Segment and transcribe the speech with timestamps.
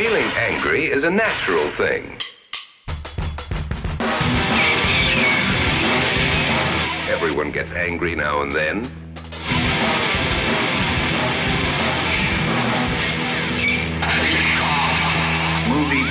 [0.00, 2.16] Feeling angry is a natural thing.
[7.10, 8.76] Everyone gets angry now and then.
[15.68, 16.08] Movie.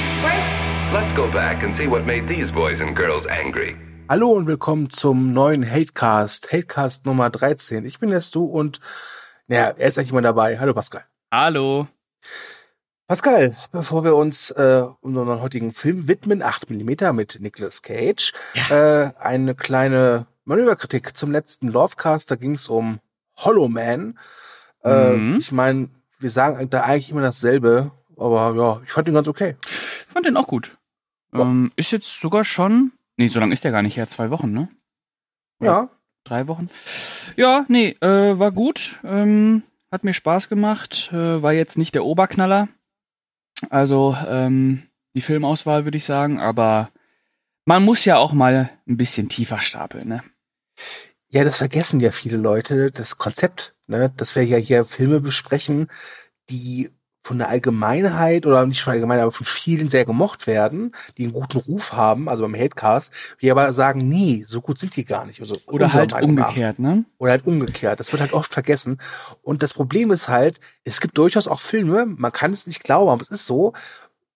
[0.94, 3.76] Let's go back and see what made these boys and girls angry.
[4.08, 7.86] Hallo und willkommen zum neuen Hatecast, Hatecast Nummer 13.
[7.86, 8.80] Ich bin jetzt du und
[9.48, 10.60] naja, er ist eigentlich immer dabei.
[10.60, 11.06] Hallo Pascal.
[11.32, 11.88] Hallo.
[13.10, 19.08] Pascal, bevor wir uns äh, unseren heutigen Film widmen, 8 mm mit Nicolas Cage, ja.
[19.08, 22.30] äh, eine kleine Manöverkritik zum letzten Lovecast.
[22.30, 23.00] Da ging es um
[23.36, 24.20] Hollow Man.
[24.84, 25.38] Äh, mhm.
[25.40, 29.56] Ich meine, wir sagen da eigentlich immer dasselbe, aber ja, ich fand ihn ganz okay.
[29.66, 30.78] Ich fand den auch gut.
[31.34, 31.40] Ja.
[31.40, 34.54] Ähm, ist jetzt sogar schon, nee, so lange ist der gar nicht her, zwei Wochen,
[34.54, 34.70] ne?
[35.60, 35.90] Oder ja.
[36.26, 36.70] Drei Wochen.
[37.36, 39.00] Ja, nee, äh, war gut.
[39.04, 41.10] Ähm, hat mir Spaß gemacht.
[41.12, 42.68] Äh, war jetzt nicht der Oberknaller.
[43.70, 44.84] Also ähm,
[45.16, 46.92] die Filmauswahl würde ich sagen, aber
[47.66, 50.24] man muss ja auch mal ein bisschen tiefer stapeln, ne?
[51.32, 55.88] Ja, das vergessen ja viele Leute, das Konzept, ne, dass wir ja hier Filme besprechen,
[56.50, 56.90] die
[57.30, 61.26] von der Allgemeinheit oder nicht von der Allgemeinheit, aber von vielen sehr gemocht werden, die
[61.26, 65.06] einen guten Ruf haben, also beim Hatecast, wir aber sagen, nee, so gut sind die
[65.06, 65.40] gar nicht.
[65.40, 66.96] Also oder halt Meinung umgekehrt, nach.
[66.96, 67.06] ne?
[67.20, 68.00] Oder halt umgekehrt.
[68.00, 69.00] Das wird halt oft vergessen.
[69.44, 73.12] Und das Problem ist halt, es gibt durchaus auch Filme, man kann es nicht glauben,
[73.12, 73.74] aber es ist so,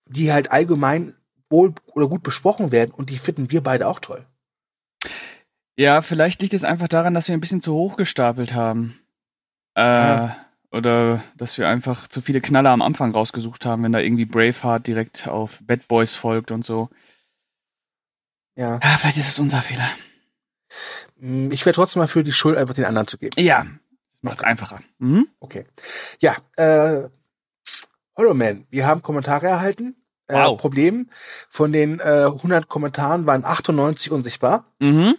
[0.06, 1.16] die halt allgemein
[1.50, 4.24] wohl oder gut besprochen werden und die finden wir beide auch toll.
[5.76, 9.00] Ja, vielleicht liegt es einfach daran, dass wir ein bisschen zu hoch gestapelt haben.
[9.74, 10.43] Äh, ja
[10.74, 14.88] oder dass wir einfach zu viele Knaller am Anfang rausgesucht haben, wenn da irgendwie Braveheart
[14.88, 16.90] direkt auf Bad Boys folgt und so.
[18.56, 18.80] Ja.
[18.84, 19.90] ja vielleicht ist es unser Fehler.
[21.18, 23.34] Mm, ich wäre trotzdem mal für die Schuld einfach den anderen zu geben.
[23.38, 23.66] Ja,
[24.22, 24.82] macht es einfacher.
[24.98, 25.28] Mhm.
[25.40, 25.66] Okay.
[26.20, 27.08] Ja, äh,
[28.18, 29.96] Hollow Man, wir haben Kommentare erhalten.
[30.28, 30.60] Äh, wow.
[30.60, 31.10] Problem,
[31.50, 34.66] von den äh, 100 Kommentaren waren 98 unsichtbar.
[34.80, 35.18] Mhm.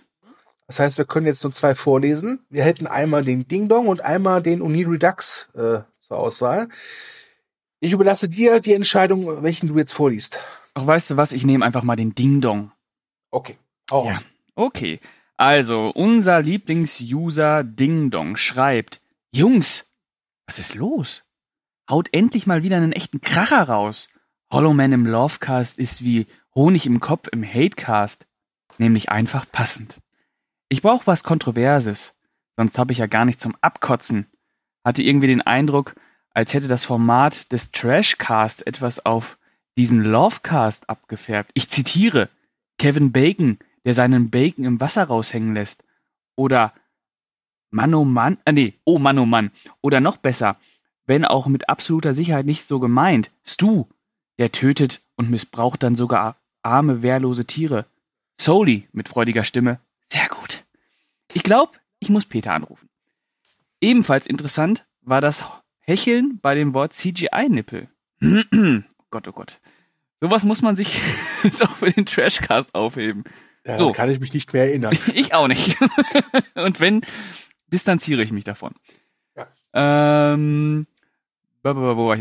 [0.67, 2.45] Das heißt, wir können jetzt nur zwei vorlesen.
[2.49, 6.69] Wir hätten einmal den Ding Dong und einmal den Uni Redux äh, zur Auswahl.
[7.81, 10.39] Ich überlasse dir die Entscheidung, welchen du jetzt vorliest.
[10.73, 11.33] Ach, weißt du was?
[11.33, 12.73] Ich nehme einfach mal den Ding Dong.
[13.31, 13.59] Okay.
[13.91, 14.07] Auch.
[14.07, 14.19] Ja.
[14.55, 15.01] Okay.
[15.37, 19.87] Also, unser Lieblings-User Ding Dong schreibt: Jungs,
[20.47, 21.25] was ist los?
[21.91, 24.09] Haut endlich mal wieder einen echten Kracher raus.
[24.51, 28.27] Hollow Man im Lovecast ist wie Honig im Kopf im Hatecast.
[28.79, 29.99] Nämlich einfach passend.
[30.69, 32.15] Ich brauch was Kontroverses,
[32.57, 34.27] sonst habe ich ja gar nicht zum Abkotzen.
[34.85, 35.95] Hatte irgendwie den Eindruck,
[36.31, 39.39] als hätte das Format des Trashcast etwas auf
[39.77, 41.51] diesen Lovecast abgefärbt.
[41.55, 42.29] Ich zitiere
[42.79, 45.85] Kevin Bacon, der seinen Bacon im Wasser raushängen lässt.
[46.37, 46.73] Oder
[47.71, 49.51] Mann oh Mann, äh nee, oh Mann oh Mann.
[49.81, 50.57] Oder noch besser,
[51.07, 53.87] wenn auch mit absoluter Sicherheit nicht so gemeint, Stu,
[54.39, 57.87] der tötet und missbraucht dann sogar arme, wehrlose Tiere.
[58.41, 60.65] Soli mit freudiger Stimme, sehr gut.
[61.33, 62.89] Ich glaube, ich muss Peter anrufen.
[63.81, 65.45] Ebenfalls interessant war das
[65.81, 67.89] Hecheln bei dem Wort CGI-Nippel.
[68.23, 68.27] oh
[69.11, 69.61] Gott, oh Gott.
[70.21, 71.01] Sowas muss man sich
[71.59, 73.25] doch für den Trashcast aufheben.
[73.67, 73.93] Ja, so.
[73.93, 74.97] kann ich mich nicht mehr erinnern.
[75.15, 75.77] ich auch nicht.
[76.55, 77.03] Und wenn,
[77.67, 78.75] distanziere ich mich davon.
[79.37, 79.49] Ja.
[79.75, 80.87] Ähm,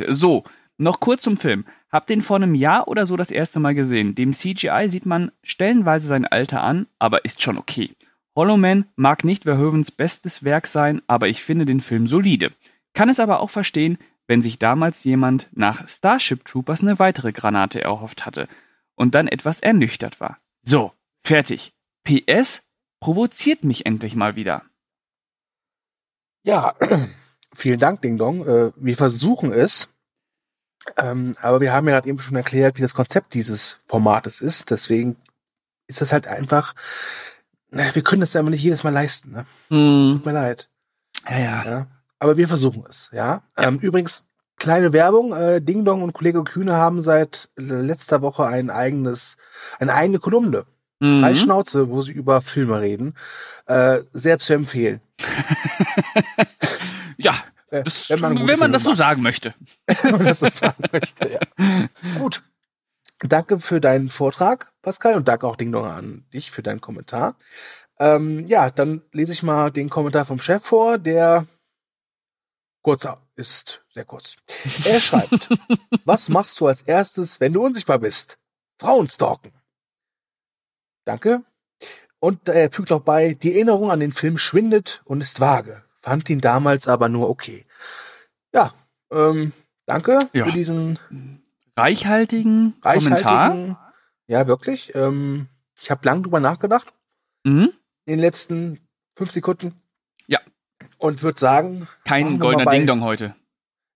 [0.10, 0.44] so,
[0.78, 1.66] noch kurz zum Film.
[1.94, 4.16] Hab den vor einem Jahr oder so das erste Mal gesehen.
[4.16, 7.92] Dem CGI sieht man stellenweise sein Alter an, aber ist schon okay.
[8.36, 12.52] Hollow Man mag nicht Verhoevens bestes Werk sein, aber ich finde den Film solide.
[12.96, 17.82] Kann es aber auch verstehen, wenn sich damals jemand nach Starship Troopers eine weitere Granate
[17.84, 18.48] erhofft hatte
[18.96, 20.40] und dann etwas ernüchtert war.
[20.64, 20.94] So,
[21.24, 21.74] fertig.
[22.06, 22.68] PS
[23.02, 24.64] provoziert mich endlich mal wieder.
[26.42, 26.74] Ja,
[27.54, 28.48] vielen Dank, Ding Dong.
[28.48, 29.93] Äh, wir versuchen es.
[30.98, 34.70] Ähm, aber wir haben ja gerade eben schon erklärt, wie das Konzept dieses Formates ist.
[34.70, 35.16] Deswegen
[35.88, 36.76] ist das halt einfach,
[37.70, 39.32] na, wir können das ja immer nicht jedes Mal leisten.
[39.32, 39.46] Ne?
[39.70, 40.14] Mm.
[40.14, 40.70] Tut mir leid.
[41.30, 41.88] Ja, ja, ja.
[42.20, 43.44] Aber wir versuchen es, ja.
[43.58, 43.68] ja.
[43.68, 44.26] Ähm, übrigens,
[44.58, 49.38] kleine Werbung, äh, Ding Dong und Kollege Kühne haben seit letzter Woche ein eigenes,
[49.80, 50.66] eine eigene Kolumne.
[51.00, 51.20] Mhm.
[51.20, 53.16] Drei Schnauze, wo sie über Filme reden.
[53.66, 55.02] Äh, sehr zu empfehlen.
[57.18, 57.34] ja,
[57.82, 59.56] das, wenn man, wenn man das so sagen möchte.
[60.04, 61.40] wenn man das so sagen möchte, ja.
[62.20, 62.44] Gut.
[63.20, 67.38] Danke für deinen Vortrag, Pascal, und danke auch Ding Dong an dich für deinen Kommentar.
[67.98, 71.48] Ähm, ja, dann lese ich mal den Kommentar vom Chef vor, der
[72.82, 74.36] kurzer ist, sehr kurz.
[74.84, 75.50] Er schreibt,
[76.04, 78.38] was machst du als erstes, wenn du unsichtbar bist?
[78.78, 79.54] Frauen stalken.
[81.06, 81.44] Danke.
[82.20, 86.30] Und er fügt auch bei, die Erinnerung an den Film schwindet und ist vage fand
[86.30, 87.66] ihn damals aber nur okay.
[88.54, 88.72] Ja,
[89.12, 89.52] ähm,
[89.88, 90.46] danke ja.
[90.46, 91.00] für diesen
[91.76, 93.50] reichhaltigen, Kommentar.
[93.50, 93.78] reichhaltigen.
[94.28, 94.94] Ja, wirklich.
[94.96, 95.48] Ähm,
[95.82, 96.94] ich habe lang drüber nachgedacht
[97.46, 97.74] Mhm.
[98.06, 98.80] in den letzten
[99.18, 99.82] fünf Sekunden.
[100.28, 100.40] Ja.
[100.98, 103.36] Und würde sagen, Kein goldener Ding-Dong heute.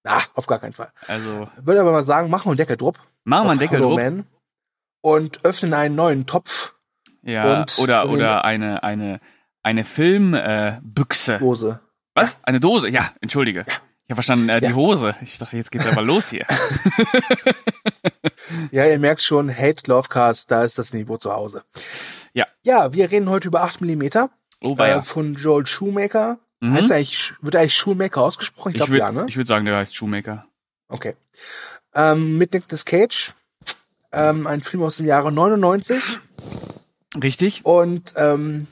[0.04, 0.92] na, auf gar keinen Fall.
[1.08, 3.00] Also, Würde aber mal sagen, machen wir einen Deckel drupp.
[3.24, 3.80] machen wir einen Deckel.
[3.80, 4.26] Man
[5.02, 6.74] Und öffnen einen neuen Topf,
[7.22, 9.22] Ja, oder, oder eine, eine,
[9.64, 11.36] eine Filmbüchse.
[11.36, 11.80] Äh, Büchse.
[12.18, 12.38] Was?
[12.44, 12.90] Eine Dose?
[12.90, 13.66] Ja, entschuldige.
[13.68, 14.74] Ich habe verstanden, äh, die Ja.
[14.76, 15.16] Hose.
[15.22, 16.46] Ich dachte, jetzt geht's aber los hier.
[18.72, 21.64] Ja, ihr merkt schon, Hate Lovecast, da ist das Niveau zu Hause.
[22.34, 22.46] Ja.
[22.64, 24.30] Ja, wir reden heute über 8 mm
[24.62, 26.40] Oh, äh, von Joel Shoemaker.
[26.62, 26.74] Mhm.
[26.74, 28.70] Heißt er eigentlich, wird er eigentlich Shoemaker ausgesprochen?
[28.70, 29.36] Ich Ich glaube würde ja, ne?
[29.36, 30.46] würd sagen, der heißt Shoemaker.
[30.88, 31.16] Okay.
[31.94, 33.34] Ähm, mit Nicolas Cage.
[34.12, 36.02] Ähm, ein Film aus dem Jahre 99.
[37.22, 37.66] Richtig?
[37.66, 38.68] Und ähm,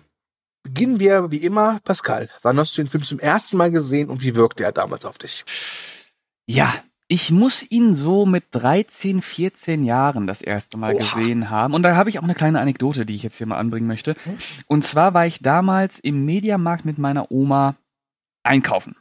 [0.66, 2.28] beginnen wir wie immer, Pascal.
[2.42, 5.20] Wann hast du den Film zum ersten Mal gesehen und wie wirkte er damals auf
[5.20, 5.46] dich?
[6.48, 6.74] Ja,
[7.08, 11.04] ich muss ihn so mit 13, 14 Jahren das erste Mal Oha.
[11.04, 11.76] gesehen haben.
[11.76, 14.16] Und da habe ich auch eine kleine Anekdote, die ich jetzt hier mal anbringen möchte.
[14.26, 14.38] Mhm.
[14.66, 17.76] Und zwar war ich damals im Mediamarkt mit meiner Oma
[18.44, 18.96] einkaufen.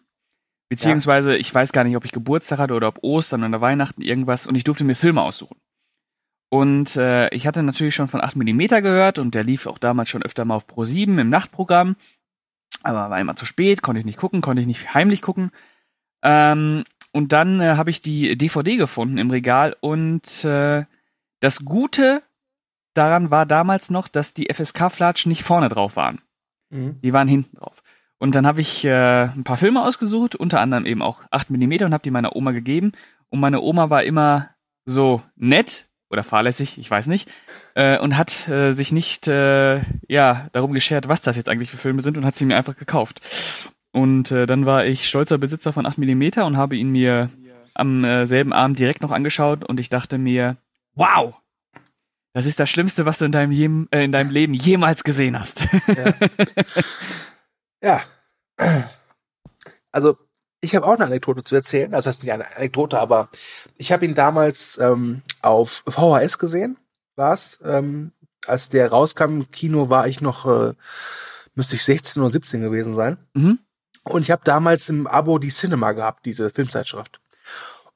[0.68, 4.46] Beziehungsweise, ich weiß gar nicht, ob ich Geburtstag hatte oder ob Ostern oder Weihnachten irgendwas
[4.46, 5.56] und ich durfte mir Filme aussuchen.
[6.54, 10.08] Und äh, ich hatte natürlich schon von 8 mm gehört und der lief auch damals
[10.08, 11.96] schon öfter mal auf Pro 7 im Nachtprogramm.
[12.84, 15.50] Aber war immer zu spät, konnte ich nicht gucken, konnte ich nicht heimlich gucken.
[16.22, 20.84] Ähm, und dann äh, habe ich die DVD gefunden im Regal und äh,
[21.40, 22.22] das Gute
[22.94, 26.20] daran war damals noch, dass die FSK-Flatschen nicht vorne drauf waren.
[26.70, 27.00] Mhm.
[27.02, 27.82] Die waren hinten drauf.
[28.18, 31.82] Und dann habe ich äh, ein paar Filme ausgesucht, unter anderem eben auch 8 mm
[31.82, 32.92] und habe die meiner Oma gegeben.
[33.28, 34.50] Und meine Oma war immer
[34.86, 37.28] so nett oder fahrlässig, ich weiß nicht,
[37.74, 41.76] äh, und hat äh, sich nicht äh, ja darum geschert, was das jetzt eigentlich für
[41.76, 43.20] Filme sind und hat sie mir einfach gekauft.
[43.92, 47.30] Und äh, dann war ich stolzer Besitzer von 8 mm und habe ihn mir
[47.74, 50.56] am äh, selben Abend direkt noch angeschaut und ich dachte mir,
[50.94, 51.34] wow,
[52.32, 55.38] das ist das Schlimmste, was du in deinem, jem, äh, in deinem Leben jemals gesehen
[55.38, 55.66] hast.
[57.82, 58.00] Ja.
[59.92, 60.18] Also,
[60.64, 61.90] ich habe auch eine Anekdote zu erzählen.
[61.92, 63.28] Das heißt nicht eine Anekdote, aber
[63.76, 66.76] ich habe ihn damals ähm, auf VHS gesehen,
[67.16, 67.58] war's.
[67.64, 68.12] Ähm,
[68.46, 70.74] als der rauskam im Kino, war ich noch, äh,
[71.54, 73.18] müsste ich 16 oder 17 gewesen sein.
[73.34, 73.58] mhm.
[74.06, 77.20] Und ich habe damals im Abo die Cinema gehabt, diese Filmzeitschrift.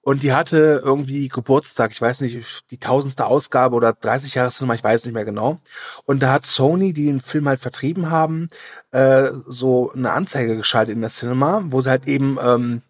[0.08, 4.72] Und die hatte irgendwie Geburtstag, ich weiß nicht, die tausendste Ausgabe oder 30 Jahre Cinema,
[4.72, 5.60] ich weiß nicht mehr genau.
[6.06, 8.48] Und da hat Sony, die den Film halt vertrieben haben,
[8.90, 12.80] äh, so eine Anzeige geschaltet in der Cinema, wo sie halt eben ähm,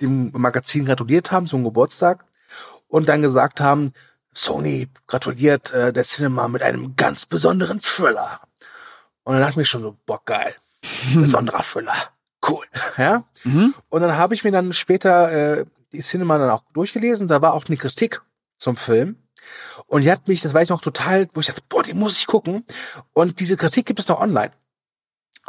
[0.00, 2.24] dem Magazin gratuliert haben zum Geburtstag
[2.86, 3.92] und dann gesagt haben,
[4.32, 8.42] Sony gratuliert äh, der Cinema mit einem ganz besonderen Thriller.
[9.24, 10.54] Und dann dachte ich mir schon so, boah, geil,
[11.16, 11.96] besonderer Thriller,
[12.48, 12.64] cool,
[12.96, 13.24] ja.
[13.42, 13.74] Mhm.
[13.88, 15.64] Und dann habe ich mir dann später äh,
[15.94, 17.28] die Cinema dann auch durchgelesen.
[17.28, 18.22] Da war auch eine Kritik
[18.58, 19.16] zum Film.
[19.86, 22.18] Und die hat mich, das war ich noch total, wo ich dachte, boah, die muss
[22.18, 22.64] ich gucken.
[23.12, 24.52] Und diese Kritik gibt es noch online.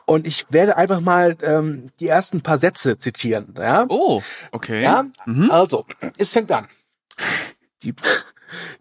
[0.05, 3.55] Und ich werde einfach mal ähm, die ersten paar Sätze zitieren.
[3.57, 4.21] Ja, Oh,
[4.51, 4.81] okay.
[4.83, 5.05] ja?
[5.25, 5.49] Mhm.
[5.49, 5.85] also,
[6.17, 6.67] es fängt an.
[7.83, 7.95] Die,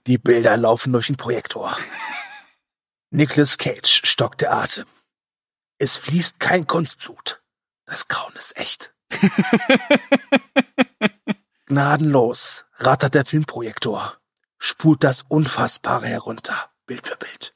[0.06, 1.76] die Bilder laufen durch den Projektor.
[3.10, 4.87] Nicolas Cage stockt der Atem.
[5.78, 7.40] Es fließt kein Kunstblut.
[7.87, 8.93] Das Grauen ist echt.
[11.74, 14.16] Gnadenlos rattert der Filmprojektor,
[14.58, 17.52] spult das Unfassbare herunter, Bild für Bild.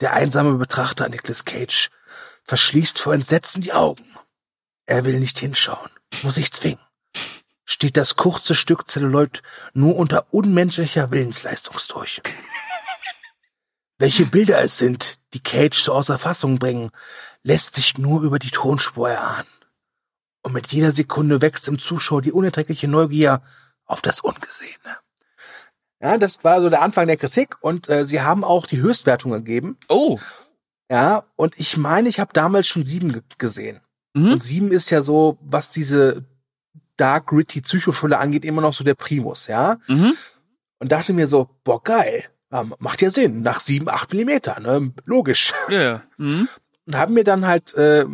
[0.00, 1.88] Der einsame Betrachter Nicolas Cage
[2.42, 4.04] verschließt vor Entsetzen die Augen.
[4.84, 5.88] Er will nicht hinschauen,
[6.22, 6.84] muss sich zwingen.
[7.64, 12.20] Steht das kurze Stück Zelluloid nur unter unmenschlicher Willensleistungsdurch.
[13.96, 16.90] Welche Bilder es sind, die Cage so außer Fassung bringen,
[17.42, 19.48] lässt sich nur über die Tonspur erahnen.
[20.44, 23.42] Und mit jeder Sekunde wächst im Zuschauer die unerträgliche Neugier
[23.86, 24.98] auf das Ungesehene.
[26.00, 29.32] Ja, das war so der Anfang der Kritik und äh, sie haben auch die Höchstwertung
[29.32, 29.78] gegeben.
[29.88, 30.18] Oh.
[30.90, 33.80] Ja, und ich meine, ich habe damals schon sieben ge gesehen.
[34.12, 34.32] Mhm.
[34.32, 36.26] Und sieben ist ja so, was diese
[36.98, 39.78] Dark Gritty Psychofülle angeht, immer noch so der Primus, ja.
[39.86, 40.14] Mhm.
[40.78, 42.24] Und dachte mir so, boah, geil.
[42.52, 43.40] Ja, macht ja Sinn.
[43.40, 44.92] Nach sieben, acht Millimeter, ne?
[45.06, 45.54] Logisch.
[45.70, 46.02] Ja, ja.
[46.18, 46.48] Mhm.
[46.84, 48.04] Und haben mir dann halt äh,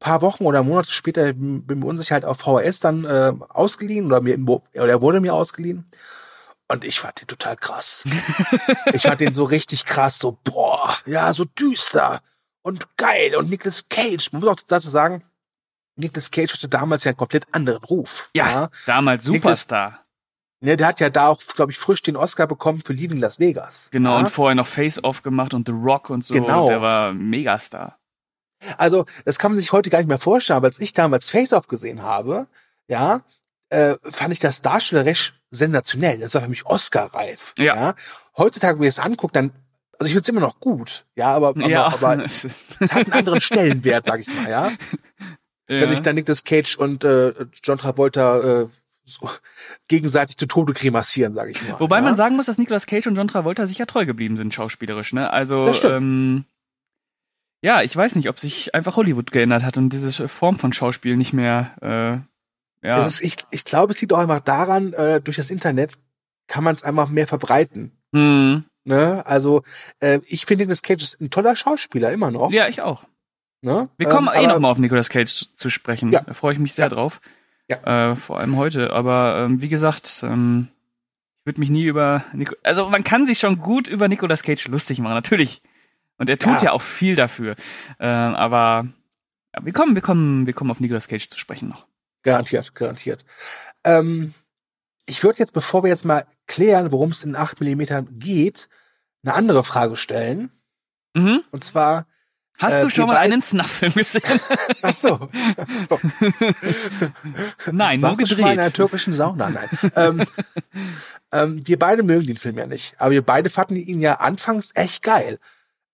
[0.00, 4.20] paar Wochen oder Monate später, bin mir unsicher, halt auf VHS dann äh, ausgeliehen oder
[4.20, 5.90] mir oder er wurde mir ausgeliehen.
[6.68, 8.04] Und ich fand den total krass.
[8.92, 12.20] ich fand den so richtig krass, so, boah, ja, so düster
[12.62, 13.34] und geil.
[13.36, 15.24] Und Nicolas Cage, man muss auch dazu sagen,
[15.96, 18.28] Nicolas Cage hatte damals ja einen komplett anderen Ruf.
[18.34, 20.04] Ja, damals Nicolas- Superstar.
[20.60, 23.38] Ne, der hat ja da auch, glaube ich, frisch den Oscar bekommen für Leaving Las
[23.38, 23.88] Vegas.
[23.92, 24.18] Genau, ja?
[24.18, 26.34] und vorher noch Face-Off gemacht und The Rock und so.
[26.34, 26.66] Genau.
[26.66, 27.96] Der war Megastar.
[28.76, 31.52] Also, das kann man sich heute gar nicht mehr vorstellen, aber als ich damals Face
[31.52, 32.46] Off gesehen habe,
[32.88, 33.22] ja,
[33.70, 36.18] äh, fand ich das darstellerisch sensationell.
[36.18, 37.54] Das war für mich Oscar-reif.
[37.58, 37.94] Ja.
[38.36, 39.52] Heutzutage, wenn ich es angucke, dann,
[39.98, 41.04] also ich finde es immer noch gut.
[41.16, 42.44] Ja, aber, aber, ja, aber es
[42.80, 44.68] hat einen anderen Stellenwert, sag ich mal, ja.
[44.70, 44.76] ja.
[45.66, 48.68] Wenn sich dann Nicolas Cage und äh, John Travolta äh,
[49.04, 49.30] so
[49.88, 51.80] gegenseitig zu Tode kremassieren, sage ich mal.
[51.80, 52.02] Wobei ja?
[52.02, 55.12] man sagen muss, dass Nicolas Cage und John Travolta sich ja treu geblieben sind, schauspielerisch,
[55.12, 55.30] ne?
[55.30, 56.44] Also, Das ähm,
[57.62, 61.16] ja, ich weiß nicht, ob sich einfach Hollywood geändert hat und diese Form von Schauspiel
[61.16, 62.22] nicht mehr,
[62.82, 63.04] äh, ja.
[63.04, 65.98] Ist, ich, ich glaube, es liegt auch einfach daran, äh, durch das Internet
[66.46, 67.90] kann man es einfach mehr verbreiten.
[68.14, 68.64] Hm.
[68.84, 69.26] Ne?
[69.26, 69.64] Also
[69.98, 72.52] äh, ich finde, Nicolas Cage ist ein toller Schauspieler, immer noch.
[72.52, 73.04] Ja, ich auch.
[73.62, 73.88] Ne?
[73.98, 76.12] Wir kommen Ähm, eh aber- noch mal auf Nicolas Cage zu- zu sprechen.
[76.12, 76.20] Ja.
[76.22, 76.88] Da freue ich mich sehr Ja.
[76.90, 77.20] drauf.
[77.68, 78.12] Ja.
[78.12, 78.92] Äh, vor allem heute.
[78.92, 80.68] Aber ähm, wie gesagt, ähm,
[81.40, 84.68] ich würde mich nie über Nico also man kann sich schon gut über Nicolas Cage
[84.68, 85.60] lustig machen, natürlich.
[86.18, 86.72] Und er tut ja, Ja.
[86.72, 87.56] auch viel dafür.
[87.98, 88.86] Ähm, aber
[89.54, 91.86] ja, wir kommen, wir kommen, wir kommen auf Nicolas Cage zu sprechen noch.
[92.22, 93.24] Garantiert, garantiert.
[93.84, 94.34] Ähm,
[95.06, 98.68] ich würde jetzt, bevor wir jetzt mal klären, worum es in 8 mm geht,
[99.24, 100.50] eine andere Frage stellen.
[101.14, 101.42] Mhm.
[101.50, 102.06] Und zwar,
[102.60, 104.22] Hast Äh, du schon mal einen Snuff-Film gesehen?
[104.82, 106.00] ach so, ach so.
[107.70, 108.74] Nein, nur Warst du schon mal in einer gedreht.
[108.74, 109.48] türkischen Sauna?
[109.50, 109.68] Nein.
[109.94, 110.24] ähm,
[111.32, 112.94] ähm, wir beide mögen den Film ja nicht.
[112.98, 115.38] Aber wir beide fanden ihn ja anfangs echt geil.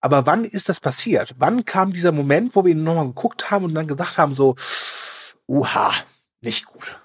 [0.05, 1.35] Aber wann ist das passiert?
[1.39, 4.55] Wann kam dieser Moment, wo wir ihn nochmal geguckt haben und dann gesagt haben, so,
[5.49, 5.93] uha,
[6.43, 7.01] nicht gut.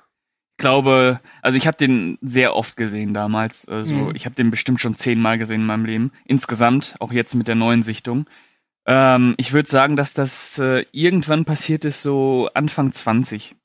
[0.57, 3.65] Ich glaube, also ich habe den sehr oft gesehen damals.
[3.69, 4.15] Also Mhm.
[4.15, 6.11] ich habe den bestimmt schon zehnmal gesehen in meinem Leben.
[6.25, 8.29] Insgesamt, auch jetzt mit der neuen Sichtung.
[8.85, 13.55] Ähm, ich würde sagen, dass das äh, irgendwann passiert ist, so Anfang 20.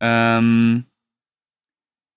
[0.00, 0.86] Ähm,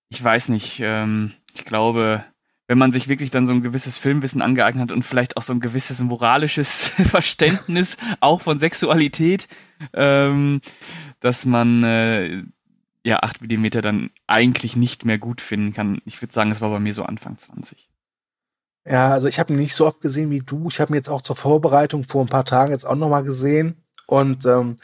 [0.07, 0.79] ich weiß nicht.
[0.81, 2.23] Ähm, ich glaube,
[2.69, 5.51] wenn man sich wirklich dann so ein gewisses Filmwissen angeeignet hat und vielleicht auch so
[5.53, 9.47] ein gewisses moralisches Verständnis auch von Sexualität,
[9.91, 10.61] ähm,
[11.19, 12.43] dass man äh,
[13.03, 15.99] ja 8 mm dann eigentlich nicht mehr gut finden kann.
[16.05, 17.89] Ich würde sagen, es war bei mir so Anfang 20.
[18.85, 20.67] Ja, also ich habe ihn nicht so oft gesehen wie du.
[20.69, 23.83] Ich habe ihn jetzt auch zur Vorbereitung vor ein paar Tagen jetzt auch nochmal gesehen.
[24.05, 24.75] Und ähm,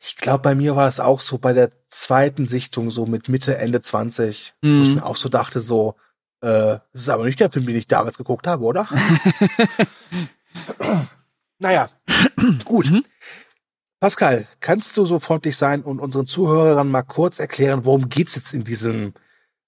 [0.00, 3.58] ich glaube, bei mir war es auch so bei der zweiten Sichtung, so mit Mitte,
[3.58, 4.96] Ende 20, wo ich Mhm.
[4.96, 5.94] mir auch so dachte, so,
[6.40, 8.88] äh, das ist aber nicht der Film, den ich damals geguckt habe, oder?
[11.58, 11.90] naja,
[12.64, 12.90] gut.
[12.90, 13.04] Mhm.
[14.00, 18.54] Pascal, kannst du so freundlich sein und unseren Zuhörern mal kurz erklären, worum geht's jetzt
[18.54, 19.12] in diesem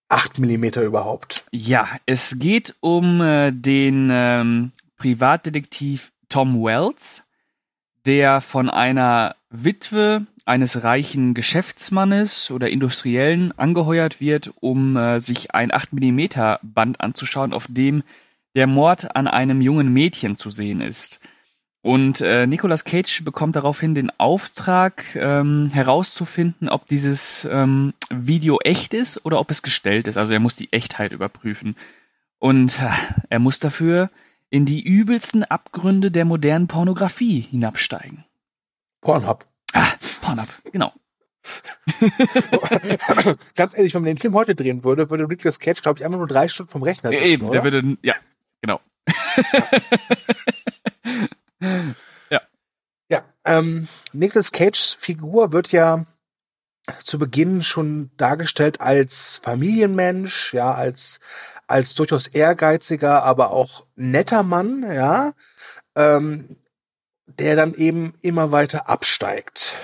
[0.09, 1.45] 8 Millimeter überhaupt?
[1.51, 7.25] Ja, es geht um äh, den ähm, Privatdetektiv Tom Wells,
[8.07, 15.71] der von einer Witwe eines reichen Geschäftsmannes oder Industriellen angeheuert wird, um äh, sich ein
[15.71, 18.03] 8mm Band anzuschauen, auf dem
[18.55, 21.21] der Mord an einem jungen Mädchen zu sehen ist.
[21.83, 28.93] Und äh, Nicolas Cage bekommt daraufhin den Auftrag, ähm, herauszufinden, ob dieses ähm, Video echt
[28.93, 30.19] ist oder ob es gestellt ist.
[30.19, 31.77] Also er muss die Echtheit überprüfen.
[32.39, 32.91] Und äh,
[33.31, 34.11] er muss dafür
[34.51, 38.25] in die übelsten Abgründe der modernen Pornografie hinabsteigen.
[39.01, 39.47] Pornhub.
[39.73, 39.93] Ah,
[40.37, 40.93] Pornhub, genau.
[43.55, 46.19] Ganz ehrlich, wenn man den Film heute drehen würde, würde Nicolas Cage, glaube ich, einfach
[46.19, 47.63] nur drei Stunden vom Rechner sitzen, Eben, oder?
[47.63, 48.15] der würde, ja,
[48.61, 48.81] genau.
[53.11, 56.07] Ja, ähm, Nicolas Cages Figur wird ja
[57.05, 61.21] zu Beginn schon dargestellt als Familienmensch, ja, als
[61.67, 65.35] als durchaus ehrgeiziger, aber auch netter Mann, ja,
[65.95, 66.57] ähm,
[67.27, 69.75] der dann eben immer weiter absteigt.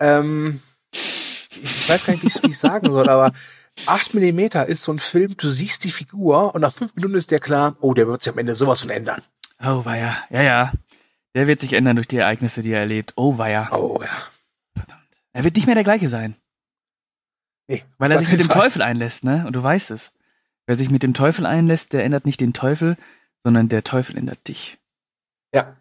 [0.00, 0.60] Ähm,
[0.92, 3.32] ich weiß gar nicht, wie ich- ich sagen soll, aber
[3.86, 7.30] 8 Millimeter ist so ein Film, du siehst die Figur und nach fünf Minuten ist
[7.30, 9.22] dir klar, oh, der wird sich am Ende sowas von ändern.
[9.60, 10.72] Oh, weia, ja, ja.
[11.34, 13.12] Der wird sich ändern durch die Ereignisse, die er erlebt.
[13.16, 13.70] Oh, weia.
[13.72, 14.84] Oh ja.
[15.32, 16.36] Er wird nicht mehr der gleiche sein.
[17.68, 18.62] Nee, Weil er sich mit dem Fall.
[18.62, 19.44] Teufel einlässt, ne?
[19.46, 20.12] Und du weißt es.
[20.66, 22.96] Wer sich mit dem Teufel einlässt, der ändert nicht den Teufel,
[23.44, 24.78] sondern der Teufel ändert dich.
[25.52, 25.76] Ja.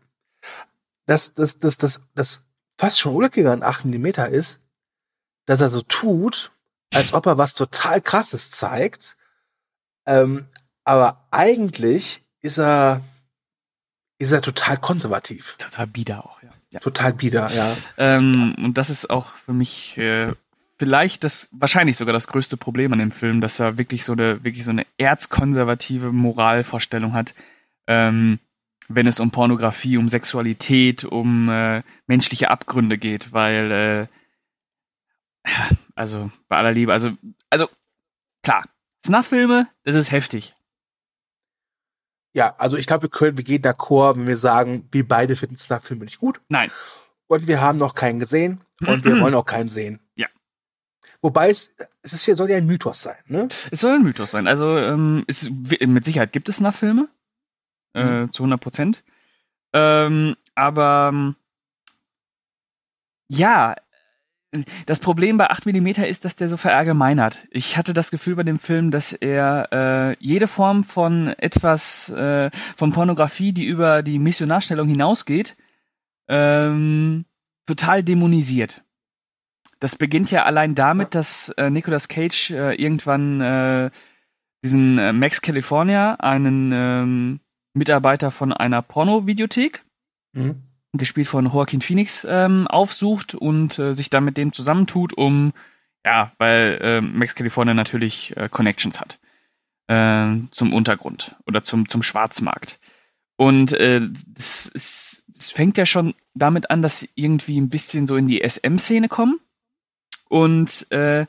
[1.05, 2.43] Das, das, das, das, das
[2.77, 4.61] fast schon Ulkige an 8 mm ist,
[5.45, 6.51] dass er so tut,
[6.93, 9.17] als ob er was total krasses zeigt.
[10.05, 10.47] Ähm,
[10.83, 13.01] aber eigentlich ist er,
[14.19, 15.55] ist er total konservativ.
[15.57, 16.49] Total bieder auch, ja.
[16.69, 16.79] ja.
[16.79, 17.75] Total bieder, ja.
[17.97, 20.33] Ähm, und das ist auch für mich äh,
[20.77, 24.43] vielleicht das, wahrscheinlich sogar das größte Problem an dem Film, dass er wirklich so eine,
[24.43, 27.33] wirklich so eine erzkonservative Moralvorstellung hat,
[27.87, 28.39] ähm,
[28.87, 34.07] wenn es um Pornografie, um Sexualität, um äh, menschliche Abgründe geht, weil, äh,
[35.95, 37.11] also bei aller Liebe, also,
[37.49, 37.69] also
[38.43, 38.63] klar,
[39.05, 40.55] Snuff-Filme, das ist heftig.
[42.33, 45.57] Ja, also ich glaube, wir können, wir gehen d'accord, wenn wir sagen, wir beide finden
[45.57, 46.39] Snuff-Filme nicht gut.
[46.49, 46.71] Nein.
[47.27, 49.99] Und wir haben noch keinen gesehen und wir wollen auch keinen sehen.
[50.15, 50.27] Ja.
[51.21, 53.47] Wobei es, es ist soll ja ein Mythos sein, ne?
[53.49, 54.47] Es soll ein Mythos sein.
[54.47, 57.09] Also ähm, es, mit Sicherheit gibt es Snuff-Filme.
[57.97, 58.31] Äh, Mhm.
[58.31, 59.03] Zu 100 Prozent.
[59.73, 61.35] Ähm, aber ähm,
[63.29, 63.75] ja,
[64.85, 67.47] das Problem bei 8 mm ist, dass der so verallgemeinert.
[67.51, 72.49] Ich hatte das Gefühl bei dem Film, dass er äh, jede Form von etwas, äh,
[72.77, 75.57] von Pornografie, die über die Missionarstellung hinausgeht,
[76.29, 77.25] ähm,
[77.65, 78.83] total dämonisiert.
[79.79, 83.91] Das beginnt ja allein damit, dass äh, Nicolas Cage äh, irgendwann äh,
[84.63, 87.39] diesen äh, Max California, einen ähm,
[87.77, 89.83] Mitarbeiter von einer Porno-Videothek,
[90.33, 90.63] Mhm.
[90.93, 95.53] gespielt von Joaquin Phoenix, ähm, aufsucht und äh, sich dann mit dem zusammentut, um,
[96.05, 99.19] ja, weil äh, Max California natürlich äh, Connections hat
[99.87, 102.79] äh, zum Untergrund oder zum, zum Schwarzmarkt.
[103.37, 104.01] Und äh,
[104.35, 108.27] es, es, es fängt ja schon damit an, dass sie irgendwie ein bisschen so in
[108.27, 109.39] die SM-Szene kommen
[110.29, 111.25] und äh,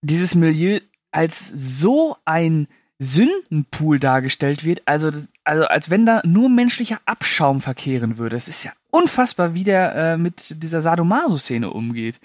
[0.00, 0.80] dieses Milieu
[1.10, 2.68] als so ein
[2.98, 5.10] Sündenpool dargestellt wird, also,
[5.44, 8.36] also als wenn da nur menschlicher Abschaum verkehren würde.
[8.36, 12.20] Es ist ja unfassbar, wie der äh, mit dieser Sadomaso-Szene umgeht.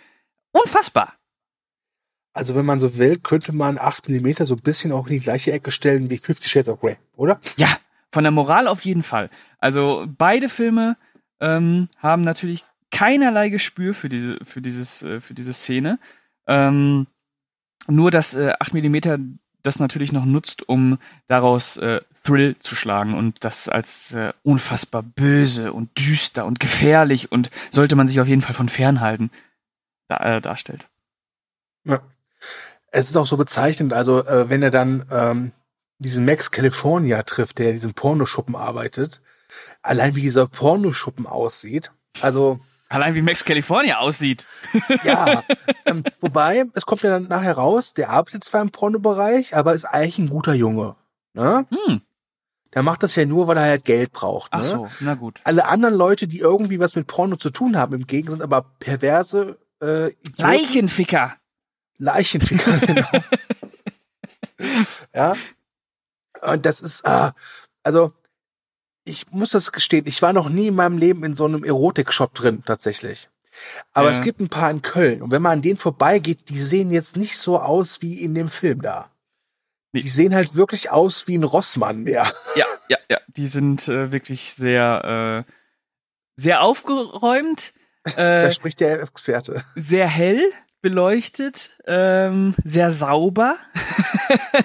[0.51, 1.13] Unfassbar.
[2.33, 5.19] Also wenn man so will, könnte man 8 mm so ein bisschen auch in die
[5.19, 7.39] gleiche Ecke stellen wie Fifty Shades of Grey, oder?
[7.57, 7.67] Ja,
[8.11, 9.29] von der Moral auf jeden Fall.
[9.59, 10.97] Also beide Filme
[11.39, 15.99] ähm, haben natürlich keinerlei Gespür für diese, für dieses, äh, für diese Szene.
[16.47, 17.05] Ähm,
[17.87, 23.15] nur dass äh, 8 mm das natürlich noch nutzt, um daraus äh, Thrill zu schlagen
[23.15, 28.27] und das als äh, unfassbar böse und düster und gefährlich und sollte man sich auf
[28.27, 29.31] jeden Fall von fernhalten
[30.07, 30.87] da, äh, darstellt.
[31.85, 32.01] Ja.
[32.91, 35.51] Es ist auch so bezeichnend, also äh, wenn er dann ähm,
[35.97, 39.21] diesen Max California trifft, der in diesem Pornoschuppen arbeitet,
[39.81, 41.91] allein wie dieser Pornoschuppen aussieht,
[42.21, 42.59] also
[42.93, 44.45] Allein wie Max California aussieht.
[45.03, 45.43] ja,
[45.85, 49.85] ähm, wobei, es kommt ja dann nachher raus, der arbeitet zwar im Pornobereich, aber ist
[49.85, 50.95] eigentlich ein guter Junge.
[51.33, 51.65] Ne?
[51.71, 52.01] Hm.
[52.75, 54.53] Der macht das ja nur, weil er halt Geld braucht.
[54.53, 54.59] Ne?
[54.61, 55.41] Ach so, na gut.
[55.43, 58.61] Alle anderen Leute, die irgendwie was mit Porno zu tun haben, im Gegenteil, sind aber
[58.77, 60.41] perverse äh, Idioten.
[60.43, 61.33] Leichenficker.
[61.97, 63.07] Leichenficker, genau.
[65.15, 65.33] ja.
[66.43, 67.31] Und das ist, äh,
[67.81, 68.13] also,
[69.05, 72.33] ich muss das gestehen, ich war noch nie in meinem Leben in so einem Erotik-Shop
[72.33, 73.29] drin, tatsächlich.
[73.93, 74.13] Aber Ja.
[74.15, 75.21] es gibt ein paar in Köln.
[75.21, 78.49] Und wenn man an denen vorbeigeht, die sehen jetzt nicht so aus wie in dem
[78.49, 79.09] Film da.
[79.91, 80.01] Nee.
[80.01, 82.31] Die sehen halt wirklich aus wie ein Rossmann mehr.
[82.55, 83.19] Ja, ja, ja.
[83.27, 85.51] Die sind äh, wirklich sehr, äh,
[86.35, 87.73] sehr aufgeräumt,
[88.15, 89.63] Da äh, spricht der Experte.
[89.75, 90.41] sehr hell
[90.81, 93.57] beleuchtet, ähm, sehr sauber.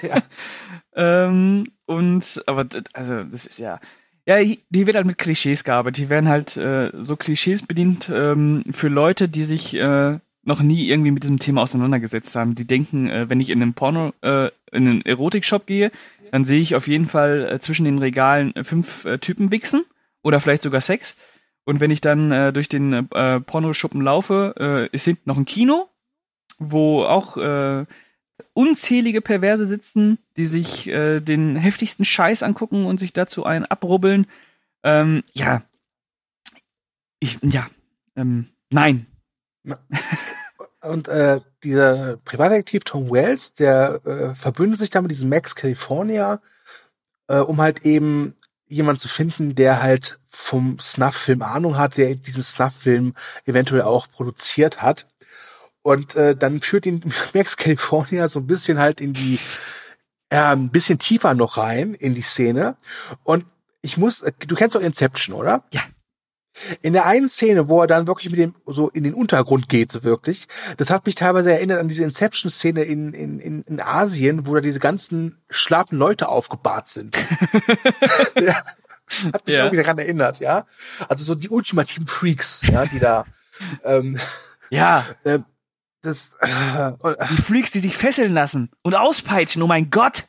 [0.02, 0.22] Ja.
[0.94, 3.80] ähm, und, aber, also, das ist ja.
[4.28, 5.96] Ja, hi- hier wird halt mit Klischees gearbeitet.
[5.96, 10.86] Hier werden halt äh, so Klischees bedient ähm, für Leute, die sich äh, noch nie
[10.86, 12.54] irgendwie mit diesem Thema auseinandergesetzt haben.
[12.54, 15.90] Die denken, äh, wenn ich in einen Porno, äh, in einen Erotikshop gehe,
[16.30, 19.86] dann sehe ich auf jeden Fall äh, zwischen den Regalen äh, fünf äh, Typen wichsen
[20.22, 21.16] oder vielleicht sogar Sex.
[21.64, 25.46] Und wenn ich dann äh, durch den äh, Pornoschuppen laufe, äh, ist hinten noch ein
[25.46, 25.88] Kino,
[26.58, 27.86] wo auch äh,
[28.54, 34.26] unzählige Perverse sitzen, die sich äh, den heftigsten Scheiß angucken und sich dazu einen abrubbeln.
[34.82, 35.62] Ähm, ja.
[37.20, 37.66] Ich, ja.
[38.16, 39.06] Ähm, nein.
[40.80, 46.40] Und äh, dieser Privatdetektiv Tom Wells, der äh, verbündet sich da mit diesem Max California,
[47.26, 48.34] äh, um halt eben
[48.68, 54.82] jemanden zu finden, der halt vom Snuff-Film Ahnung hat, der diesen Snuff-Film eventuell auch produziert
[54.82, 55.08] hat.
[55.82, 59.38] Und äh, dann führt ihn Max California so ein bisschen halt in die,
[60.32, 62.76] ja, ein bisschen tiefer noch rein in die Szene.
[63.24, 63.44] Und
[63.80, 65.64] ich muss, äh, du kennst doch Inception, oder?
[65.72, 65.82] Ja.
[66.82, 69.92] In der einen Szene, wo er dann wirklich mit dem so in den Untergrund geht,
[69.92, 74.44] so wirklich, das hat mich teilweise erinnert an diese Inception-Szene in, in, in, in Asien,
[74.44, 77.16] wo da diese ganzen schlafen Leute aufgebahrt sind.
[78.40, 78.56] ja.
[79.32, 79.64] Hat mich Ja.
[79.64, 80.66] irgendwie daran erinnert, ja.
[81.08, 83.24] Also so die ultimativen Freaks, ja, die da
[83.84, 84.18] ähm,
[84.68, 85.38] Ja, äh,
[86.08, 86.92] das äh,
[87.30, 90.26] die Freaks, die sich fesseln lassen und auspeitschen, oh mein Gott.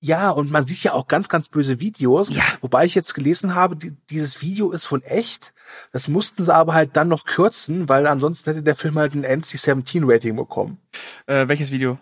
[0.00, 2.30] ja, und man sieht ja auch ganz, ganz böse Videos.
[2.30, 2.42] Ja.
[2.60, 5.52] Wobei ich jetzt gelesen habe, die, dieses Video ist von echt.
[5.92, 9.24] Das mussten sie aber halt dann noch kürzen, weil ansonsten hätte der Film halt ein
[9.24, 10.78] NC-17-Rating bekommen.
[11.26, 11.98] Äh, welches Video?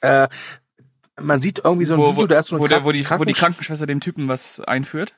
[0.00, 0.28] Äh,
[1.20, 2.90] man sieht irgendwie so ein wo, Video, wo, da ist so ein wo, der, wo,
[2.92, 5.14] die, wo die Krankensch- Krankenschwester dem Typen was einführt?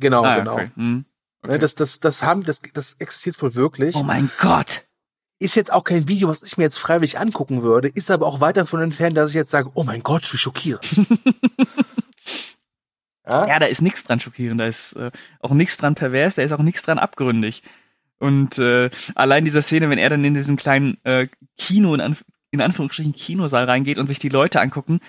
[0.00, 0.54] Genau, Ah, genau.
[0.54, 0.70] okay.
[0.74, 0.94] Hm.
[0.96, 1.04] Ne,
[1.42, 1.58] Okay.
[1.58, 3.94] Das, das, das haben, das, das existiert wohl wirklich.
[3.94, 4.85] Oh mein Gott.
[5.38, 8.40] Ist jetzt auch kein Video, was ich mir jetzt freiwillig angucken würde, ist aber auch
[8.40, 10.86] weit davon entfernt, dass ich jetzt sage, oh mein Gott, wie schockierend.
[13.26, 13.46] ja?
[13.46, 16.52] Ja, da ist nichts dran schockierend, da ist äh, auch nichts dran pervers, da ist
[16.52, 17.62] auch nichts dran abgründig.
[18.18, 22.24] Und äh, allein dieser Szene, wenn er dann in diesen kleinen äh, Kino, in, Anf
[22.50, 25.00] in Anführungsstrichen Kinosaal reingeht und sich die Leute angucken,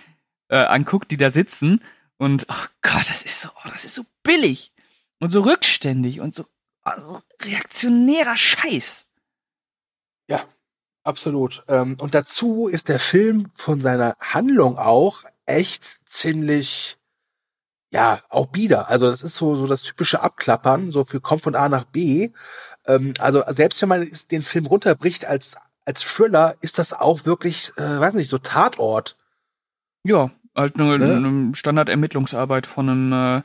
[0.50, 1.82] äh, anguckt, die da sitzen.
[2.18, 4.74] Und oh Gott, das ist so, oh, das ist so billig
[5.20, 6.46] und so rückständig und so
[6.84, 9.07] also reaktionärer Scheiß.
[10.28, 10.44] Ja,
[11.04, 11.64] absolut.
[11.68, 16.98] Ähm, und dazu ist der Film von seiner Handlung auch echt ziemlich,
[17.92, 18.90] ja, auch bieder.
[18.90, 22.32] Also das ist so, so das typische Abklappern, so für kommt von A nach B.
[22.86, 27.72] Ähm, also selbst wenn man den Film runterbricht als, als Thriller, ist das auch wirklich,
[27.78, 29.18] äh, weiß nicht, so Tatort.
[30.04, 31.16] Ja, halt eine, ne?
[31.16, 33.42] eine Standard-Ermittlungsarbeit von einem, äh,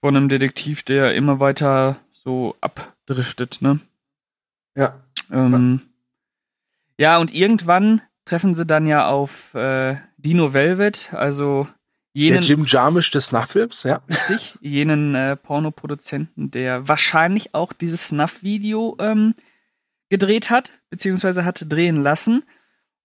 [0.00, 3.80] von einem Detektiv, der immer weiter so abdriftet, ne?
[4.74, 5.00] Ja.
[5.32, 5.80] Ähm,
[6.98, 11.66] ja, und irgendwann treffen sie dann ja auf äh, Dino Velvet, also
[12.12, 12.40] jenen.
[12.40, 14.02] Der Jim Jarmusch des Nachfilms, ja.
[14.08, 19.34] Richtig, jenen äh, Pornoproduzenten, der wahrscheinlich auch dieses Snuff-Video ähm,
[20.10, 22.44] gedreht hat, beziehungsweise hat drehen lassen.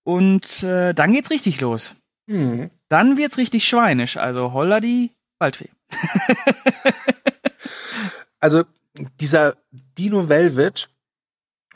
[0.04, 1.96] Und äh, dann geht's richtig los.
[2.28, 2.70] Mhm.
[2.90, 5.70] Dann wird's richtig schweinisch, also holla die Waldfee.
[8.40, 8.64] also
[9.20, 10.90] dieser Dino Velvet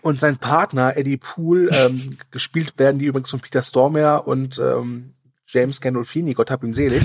[0.02, 5.14] und sein Partner Eddie Poole, ähm, gespielt werden die übrigens von Peter Stormare und ähm,
[5.48, 7.04] James Gandolfini, Gott hab ihn selig.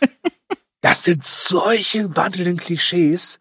[0.80, 3.38] das sind solche wandelnden Klischees.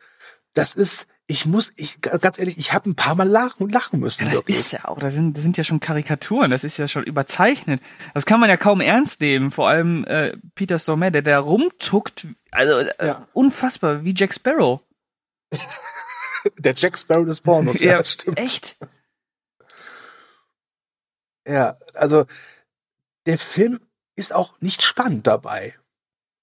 [0.53, 4.23] Das ist, ich muss, ich ganz ehrlich, ich habe ein paar Mal lachen, lachen müssen.
[4.23, 4.57] Ja, das wirklich.
[4.57, 7.81] ist ja auch, das sind, das sind ja schon Karikaturen, das ist ja schon überzeichnet.
[8.13, 9.51] Das kann man ja kaum ernst nehmen.
[9.51, 13.27] Vor allem äh, Peter Stormare, der da rumtuckt, also äh, ja.
[13.33, 14.81] unfassbar, wie Jack Sparrow.
[16.57, 18.39] Der Jack Sparrow des Pornos, ja, ja stimmt.
[18.39, 18.77] Echt?
[21.47, 22.25] Ja, also
[23.25, 23.79] der Film
[24.15, 25.75] ist auch nicht spannend dabei.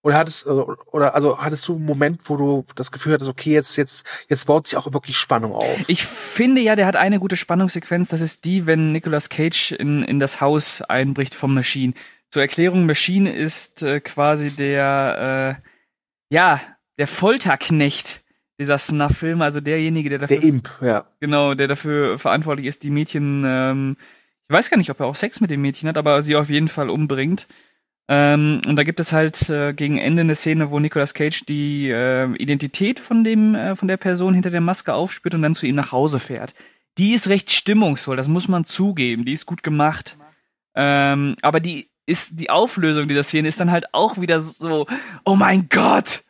[0.04, 3.52] Oder hattest, also, oder also hattest du einen Moment, wo du das Gefühl hattest, okay,
[3.52, 5.88] jetzt, jetzt, jetzt baut sich auch wirklich Spannung auf?
[5.88, 10.02] Ich finde ja, der hat eine gute Spannungssequenz, das ist die, wenn Nicolas Cage in,
[10.02, 11.94] in das Haus einbricht vom Machine.
[12.30, 16.60] Zur Erklärung, Machine ist äh, quasi der, äh, ja,
[16.98, 18.21] der Folterknecht
[18.62, 20.38] dieser Snuff-Film, also derjenige, der dafür.
[20.38, 21.04] Der Imp, ja.
[21.20, 23.96] Genau, der dafür verantwortlich ist, die Mädchen, ähm,
[24.48, 26.50] ich weiß gar nicht, ob er auch Sex mit dem Mädchen hat, aber sie auf
[26.50, 27.46] jeden Fall umbringt.
[28.08, 31.88] Ähm, und da gibt es halt äh, gegen Ende eine Szene, wo Nicolas Cage die
[31.88, 35.66] äh, Identität von dem, äh, von der Person hinter der Maske aufspürt und dann zu
[35.66, 36.54] ihm nach Hause fährt.
[36.98, 40.18] Die ist recht stimmungsvoll, das muss man zugeben, die ist gut gemacht.
[40.74, 44.86] Ähm, aber die ist, die Auflösung dieser Szene ist dann halt auch wieder so,
[45.24, 46.24] oh mein Gott!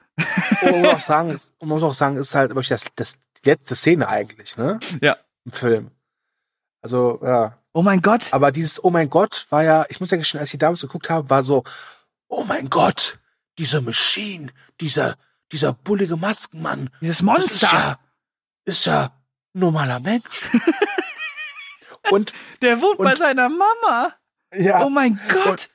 [0.63, 3.49] Und man auch sagen, ist, man muss auch sagen, ist halt wirklich das, das die
[3.49, 4.79] letzte Szene eigentlich, ne?
[5.01, 5.17] Ja.
[5.45, 5.91] Im Film.
[6.83, 7.59] Also, ja.
[7.73, 8.33] Oh mein Gott.
[8.33, 11.09] Aber dieses Oh mein Gott war ja, ich muss ja gestehen, als ich damals geguckt
[11.09, 11.65] habe, war so,
[12.29, 13.19] oh mein Gott,
[13.59, 15.17] diese Machine, dieser,
[15.53, 16.91] dieser bullige Maskenmann.
[17.01, 17.67] Dieses Monster.
[17.67, 17.99] Ist ja,
[18.65, 19.13] ist ja
[19.55, 20.51] normaler Mensch.
[22.11, 24.15] und der wohnt und, bei seiner Mama.
[24.55, 24.85] Ja.
[24.85, 25.47] Oh mein Gott.
[25.47, 25.71] Und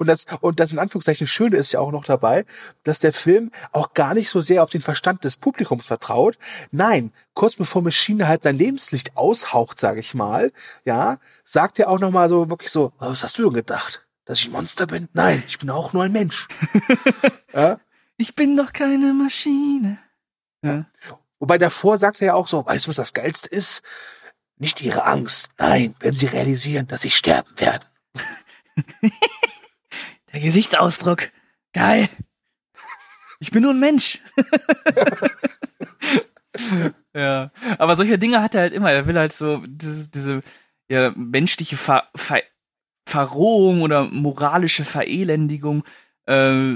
[0.00, 2.44] das, und das in Anführungszeichen Schöne ist ja auch noch dabei,
[2.82, 6.38] dass der Film auch gar nicht so sehr auf den Verstand des Publikums vertraut.
[6.70, 10.52] Nein, kurz bevor Maschine halt sein Lebenslicht aushaucht, sage ich mal,
[10.84, 14.06] ja, sagt er auch noch mal so wirklich so, was hast du denn gedacht?
[14.24, 15.08] Dass ich ein Monster bin?
[15.12, 16.48] Nein, ich bin auch nur ein Mensch.
[17.54, 17.80] ja?
[18.16, 19.98] Ich bin doch keine Maschine.
[20.62, 20.86] Ja.
[21.38, 23.82] Wobei davor sagt er ja auch so, weißt du, was das Geilste ist?
[24.58, 25.48] Nicht ihre Angst.
[25.56, 27.84] Nein, wenn sie realisieren, dass sie sterben werden.
[30.32, 31.30] Der Gesichtsausdruck.
[31.72, 32.08] Geil.
[33.40, 34.20] Ich bin nur ein Mensch.
[37.14, 37.50] ja.
[37.78, 38.92] Aber solche Dinge hat er halt immer.
[38.92, 40.42] Er will halt so diese, diese
[40.88, 42.42] ja, menschliche Ver, Ver,
[43.06, 45.84] Verrohung oder moralische Verelendigung
[46.26, 46.74] äh,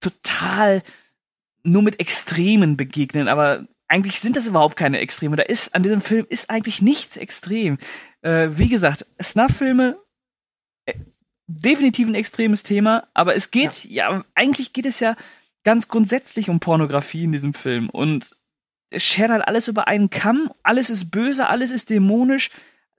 [0.00, 0.82] total
[1.62, 3.28] nur mit Extremen begegnen.
[3.28, 5.36] Aber eigentlich sind das überhaupt keine Extreme.
[5.36, 7.78] Da ist an diesem Film ist eigentlich nichts extrem.
[8.22, 9.98] Äh, wie gesagt, Snuff-Filme
[11.46, 14.12] definitiv ein extremes Thema, aber es geht, ja.
[14.12, 15.16] ja, eigentlich geht es ja
[15.64, 18.36] ganz grundsätzlich um Pornografie in diesem Film und
[18.90, 22.50] es schert halt alles über einen Kamm, alles ist böse, alles ist dämonisch,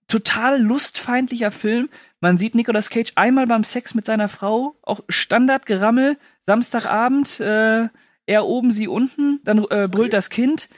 [0.08, 1.90] total lustfeindlicher Film.
[2.20, 7.88] Man sieht Nicolas Cage einmal beim Sex mit seiner Frau, auch Standardgerammel, Samstagabend, äh,
[8.28, 10.70] er oben, sie unten, dann äh, brüllt das Kind.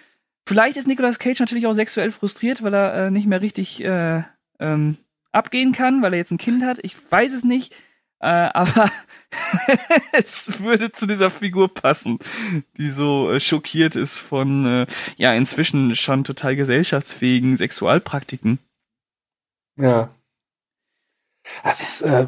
[0.46, 4.24] Vielleicht ist Nicolas Cage natürlich auch sexuell frustriert, weil er äh, nicht mehr richtig äh,
[4.60, 4.98] ähm,
[5.38, 6.80] abgehen kann, weil er jetzt ein Kind hat.
[6.82, 7.74] Ich weiß es nicht.
[8.20, 8.90] Äh, aber
[10.12, 12.18] es würde zu dieser Figur passen,
[12.78, 18.60] die so äh, schockiert ist von äh, ja inzwischen schon total gesellschaftsfähigen Sexualpraktiken.
[19.76, 20.10] Ja.
[21.64, 22.28] Das ist äh,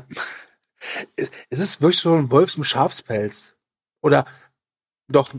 [1.50, 3.56] es ist wirklich so ein Wolfs- und Schafspelz.
[4.02, 4.26] Oder
[5.08, 5.34] doch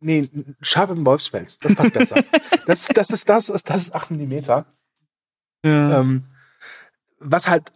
[0.00, 1.58] Nee, ein Schaf im Wolfspelz.
[1.58, 2.22] Das passt besser.
[2.66, 4.66] das, das ist das, das ist 8 Millimeter.
[5.64, 6.00] Ja.
[6.00, 6.24] Ähm,
[7.18, 7.72] was halt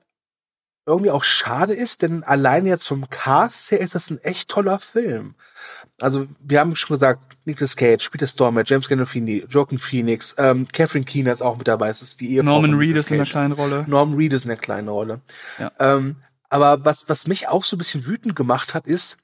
[0.87, 4.79] irgendwie auch schade ist, denn allein jetzt vom Cast her ist das ein echt toller
[4.79, 5.35] Film.
[6.01, 11.05] Also, wir haben schon gesagt, Nicolas Cage, Peter Stormer, James Gandolfini, Joaquin Phoenix, ähm, Catherine
[11.05, 13.53] Keener ist auch mit dabei, das ist die Ehefrau Norman Reedus Nicolas in einer kleinen
[13.53, 13.85] Rolle.
[13.89, 15.21] Norman Reedus in der kleinen Rolle.
[15.59, 15.71] Ja.
[15.79, 16.17] Ähm,
[16.49, 19.19] aber was, was mich auch so ein bisschen wütend gemacht hat, ist,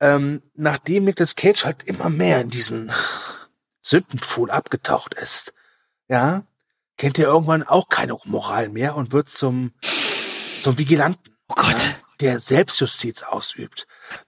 [0.00, 2.90] ähm, nachdem Nicolas Cage halt immer mehr in diesen
[3.82, 5.54] Sündenpfuhl abgetaucht ist,
[6.08, 6.42] ja,
[7.00, 9.72] kennt er irgendwann auch keine Moral mehr und wird zum,
[10.62, 11.96] zum Vigilanten, Oh Gott.
[12.20, 13.86] der Selbstjustiz ausübt.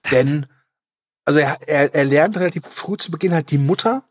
[0.09, 0.47] Denn,
[1.23, 4.03] also er, er, er lernt relativ früh zu Beginn halt die Mutter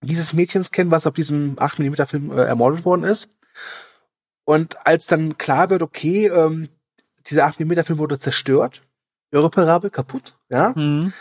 [0.00, 3.28] dieses Mädchens kennen, was auf diesem 8mm Film äh, ermordet worden ist.
[4.44, 6.70] Und als dann klar wird, okay, ähm,
[7.26, 8.82] dieser 8mm Film wurde zerstört,
[9.30, 11.12] irreparabel, kaputt, ja, Hm.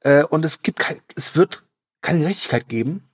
[0.00, 1.62] äh, und es gibt kein, es wird
[2.02, 3.08] keine Gerechtigkeit geben,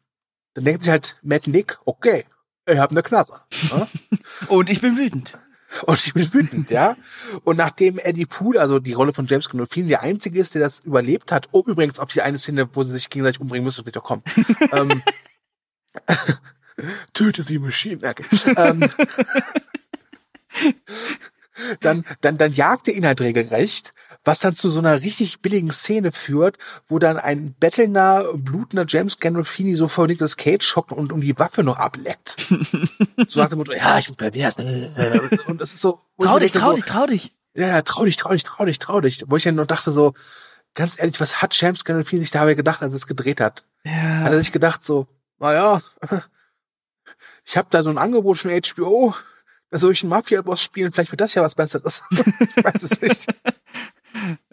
[0.55, 2.25] dann denkt sich halt Matt Nick, okay,
[2.67, 3.41] ich habe eine Knarre.
[3.71, 3.89] Ja?
[4.49, 5.39] Und ich bin wütend.
[5.83, 6.97] Und ich bin wütend, ja.
[7.45, 10.81] Und nachdem Eddie Poole, also die Rolle von James Gandolfini, der einzige ist, der das
[10.81, 13.97] überlebt hat, oh, übrigens auf die eine Szene, wo sie sich gegenseitig umbringen müssen, wird
[13.97, 14.23] doch kommen.
[14.73, 15.03] ähm,
[17.13, 18.09] Töte sie, Maschine.
[18.09, 18.25] Okay.
[18.57, 18.89] ähm,
[21.81, 23.93] dann, dann, dann jagt er ihn halt regelrecht,
[24.27, 26.59] was dann zu so einer richtig billigen Szene führt,
[26.89, 31.39] wo dann ein bettelnder, blutender James Gandolfini so vor Nicolas Cage hockt und um die
[31.39, 32.37] Waffe noch ableckt.
[33.29, 34.59] so nach dem Motto, ja, ich bin pervers.
[34.59, 35.31] ne?
[35.47, 36.01] Und das ist so.
[36.21, 37.35] Trau dich, trau so, dich, trau dich.
[37.55, 39.25] ja, ja, trau dich, trau dich, trau dich, trau dich.
[39.29, 40.13] Wo ich dann noch dachte so,
[40.75, 43.65] ganz ehrlich, was hat James Gandolfini sich dabei gedacht, als er es gedreht hat?
[43.85, 44.29] Hat Ja.
[44.29, 45.07] er sich gedacht so,
[45.39, 45.83] naja,
[47.45, 49.15] ich habe da so ein Angebot von HBO,
[49.71, 52.03] da soll ich einen Mafia-Boss spielen, vielleicht wird das ja was Besseres.
[52.11, 53.27] ich weiß es nicht.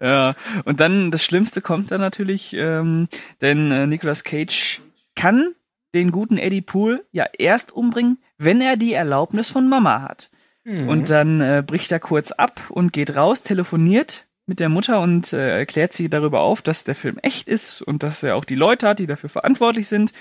[0.02, 3.08] Ja, und dann das Schlimmste kommt dann natürlich, ähm,
[3.42, 4.82] denn äh, Nicolas Cage
[5.16, 5.54] kann
[5.94, 10.30] den guten Eddie Poole ja erst umbringen, wenn er die Erlaubnis von Mama hat.
[10.64, 10.90] Mhm.
[10.90, 15.34] Und dann äh, bricht er kurz ab und geht raus, telefoniert mit der Mutter und
[15.34, 18.56] äh, erklärt sie darüber auf, dass der Film echt ist und dass er auch die
[18.56, 20.14] Leute hat, die dafür verantwortlich sind.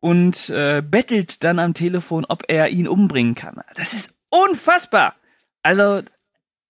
[0.00, 3.60] Und äh, bettelt dann am Telefon, ob er ihn umbringen kann.
[3.74, 5.16] Das ist unfassbar.
[5.64, 6.02] Also,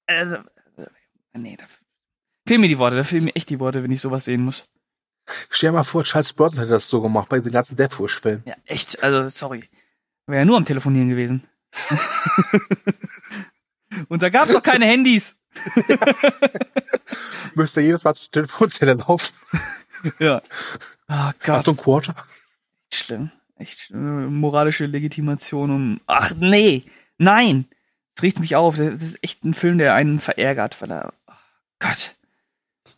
[0.06, 0.36] also
[0.76, 0.86] äh,
[1.34, 1.64] nee, da
[2.48, 4.66] fehlen mir die Worte, da fehlen mir echt die Worte, wenn ich sowas sehen muss.
[5.50, 8.42] Stell dir mal vor, Charles Bronson hätte das so gemacht bei diesen ganzen Death Wish-Filmen.
[8.46, 9.68] Ja, echt, also sorry.
[10.26, 11.46] Wäre ja nur am Telefonieren gewesen.
[14.08, 15.36] und da gab's doch keine Handys.
[17.54, 19.34] Müsste jedes Mal zur Telefonzelle laufen.
[20.20, 20.42] Ja.
[21.08, 21.48] Oh Gott.
[21.48, 22.14] Hast du einen Quarter?
[22.88, 23.32] Echt schlimm.
[23.56, 24.38] Echt schlimm.
[24.38, 26.00] moralische Legitimation um.
[26.06, 26.84] Ach nee,
[27.16, 27.64] nein.
[28.14, 28.76] Das riecht mich auf.
[28.76, 31.12] Das ist echt ein Film, der einen verärgert, weil er.
[31.26, 31.32] Oh
[31.80, 32.14] Gott.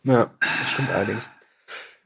[0.03, 1.29] Ja, das stimmt allerdings.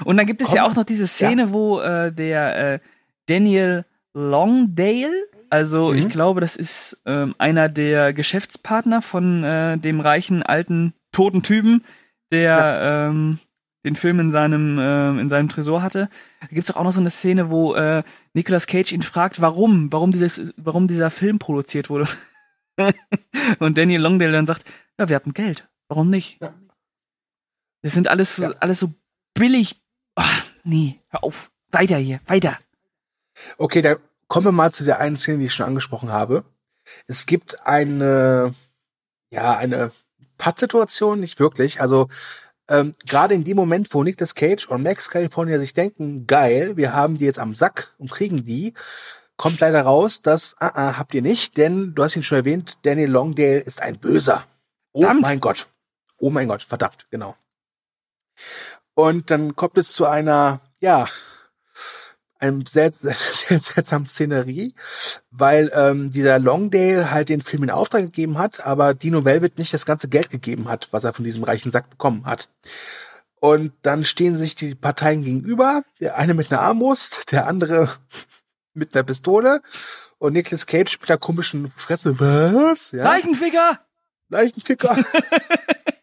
[0.03, 0.57] Und dann gibt es Komm.
[0.57, 2.79] ja auch noch diese Szene, wo äh, der äh,
[3.27, 5.13] Daniel Longdale,
[5.49, 5.97] also Mhm.
[5.99, 11.83] ich glaube, das ist ähm, einer der Geschäftspartner von äh, dem reichen alten toten Typen,
[12.31, 13.39] der ähm,
[13.85, 16.09] den Film in seinem ähm, in seinem Tresor hatte.
[16.41, 18.03] Da gibt es auch noch so eine Szene, wo äh,
[18.33, 22.07] Nicolas Cage ihn fragt, warum, warum dieses, warum dieser Film produziert wurde.
[23.59, 24.65] Und Daniel Longdale dann sagt,
[24.99, 26.41] ja, wir hatten Geld, warum nicht?
[26.41, 26.53] Ja.
[27.85, 28.51] Das sind alles so, Ja.
[28.61, 28.91] alles so
[29.35, 29.79] billig.
[30.15, 30.25] Ah,
[30.63, 31.51] nee, hör auf.
[31.71, 32.57] Weiter hier, weiter.
[33.59, 36.45] Okay, dann kommen wir mal zu der einen Szene, die ich schon angesprochen habe.
[37.05, 38.55] Es gibt eine,
[39.29, 39.91] ja, eine
[40.39, 41.79] Pattsituation, nicht wirklich.
[41.79, 42.09] Also
[42.67, 46.91] ähm, gerade in dem Moment, wo Nicolas Cage und Max California sich denken, geil, wir
[46.93, 48.73] haben die jetzt am Sack und kriegen die,
[49.37, 52.79] kommt leider raus, dass, ah, ah, habt ihr nicht, denn du hast ihn schon erwähnt,
[52.81, 54.43] Daniel Longdale ist ein Böser.
[54.91, 55.21] Oh Verdammt.
[55.21, 55.67] mein Gott.
[56.17, 57.35] Oh mein Gott, verdammt, genau.
[58.93, 61.07] Und dann kommt es zu einer, ja,
[62.39, 64.73] einem sehr, sehr, sehr seltsamen Szenerie,
[65.31, 69.73] weil ähm, dieser Longdale halt den Film in Auftrag gegeben hat, aber Dino Velvet nicht
[69.73, 72.49] das ganze Geld gegeben hat, was er von diesem reichen Sack bekommen hat.
[73.39, 77.89] Und dann stehen sich die Parteien gegenüber, der eine mit einer Armbrust, der andere
[78.73, 79.61] mit einer Pistole
[80.17, 82.19] und Nicolas Cage mit einer komischen Fresse.
[82.19, 82.91] Was?
[82.91, 83.79] Ja, Leichenficker!
[84.29, 84.97] Leichenficker.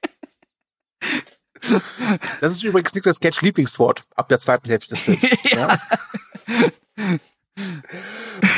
[2.41, 5.23] Das ist übrigens Nicolas Cage Lieblingswort ab der zweiten Hälfte des Films.
[5.45, 5.81] ja.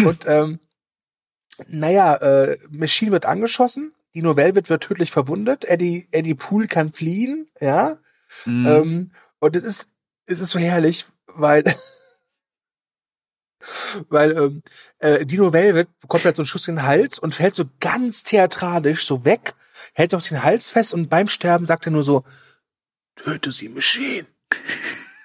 [0.05, 0.59] Und ähm,
[1.69, 7.49] naja, äh, Machine wird angeschossen, Dino Velvet wird tödlich verwundet, Eddie, Eddie Poole kann fliehen,
[7.61, 7.99] ja.
[8.45, 8.67] Mhm.
[8.67, 9.89] Ähm, und es ist,
[10.27, 11.65] es ist so herrlich, weil,
[14.09, 14.63] weil ähm,
[14.99, 18.25] äh, Dino Velvet bekommt halt so einen Schuss in den Hals und fällt so ganz
[18.25, 19.55] theatralisch so weg,
[19.93, 22.25] hält auf den Hals fest und beim Sterben sagt er nur so,
[23.17, 24.27] töte sie, Machine.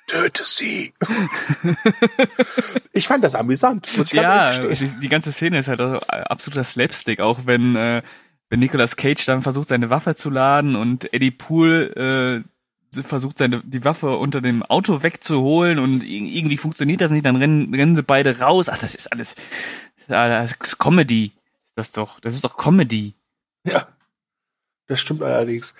[0.08, 0.93] Töte sie.
[2.93, 3.95] ich fand das amüsant.
[3.97, 7.75] Muss ich ganz Ja, die, die ganze Szene ist halt auch absoluter Slapstick, auch wenn,
[7.75, 8.02] äh,
[8.49, 12.43] wenn Nicolas Cage dann versucht, seine Waffe zu laden und Eddie Poole
[12.93, 17.25] äh, versucht, seine, die Waffe unter dem Auto wegzuholen und ir- irgendwie funktioniert das nicht,
[17.28, 18.67] dann rennen, rennen sie beide raus.
[18.69, 19.36] Ach, das ist alles,
[20.08, 21.34] das ist Comedy.
[21.65, 23.13] Ist das doch, das ist doch Comedy.
[23.63, 23.88] Ja,
[24.88, 25.75] das stimmt allerdings.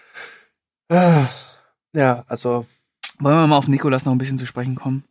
[0.90, 1.26] Ah,
[1.94, 2.66] Ja, also
[3.20, 5.04] Wollen wir mal auf Nicolas noch ein bisschen zu sprechen kommen?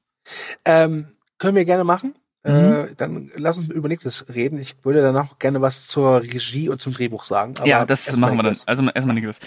[0.65, 2.15] ähm, können wir gerne machen.
[2.45, 2.53] Mhm.
[2.53, 4.59] Äh, dann lass uns über nächstes reden.
[4.59, 7.55] Ich würde danach gerne was zur Regie und zum Drehbuch sagen.
[7.65, 8.57] ja, das machen wir dann.
[8.67, 9.41] Also erstmal Nicolas.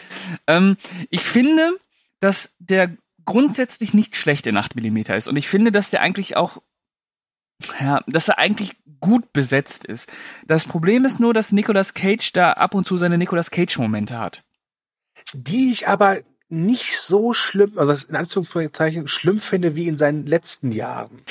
[0.48, 0.78] Ähm,
[1.10, 1.72] ich finde,
[2.20, 2.92] dass der
[3.26, 5.28] grundsätzlich nicht schlecht in 8 mm ist.
[5.28, 6.62] Und ich finde, dass der eigentlich auch,
[7.80, 10.12] ja, dass er eigentlich gut besetzt ist.
[10.46, 14.44] Das Problem ist nur, dass Nicolas Cage da ab und zu seine Nicolas Cage-Momente hat.
[15.34, 16.20] Die ich aber
[16.52, 21.22] nicht so schlimm, also das in Anführungszeichen schlimm finde wie in seinen letzten Jahren.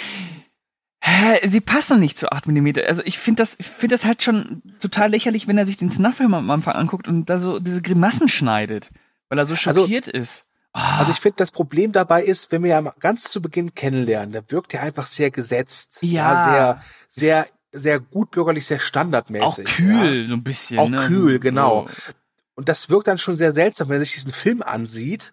[1.44, 2.72] Sie passen nicht zu 8 mm.
[2.86, 5.90] Also ich finde das, ich finde das halt schon total lächerlich, wenn er sich den
[5.90, 8.90] Snuff-Film am Anfang anguckt und da so diese Grimassen schneidet,
[9.28, 10.46] weil er so Also- schockiert ist.
[10.72, 14.32] Ah, Also ich finde, das Problem dabei ist, wenn wir ja ganz zu Beginn kennenlernen,
[14.32, 16.44] da wirkt er einfach sehr gesetzt, Ja.
[16.44, 19.64] sehr, sehr, sehr gut bürgerlich, sehr auch standardmäßig.
[19.64, 20.78] kühl, so ein bisschen.
[20.78, 21.06] Auch ne?
[21.08, 21.88] kühl, genau.
[21.88, 22.12] So.
[22.60, 25.32] Und das wirkt dann schon sehr seltsam, wenn er sich diesen Film ansieht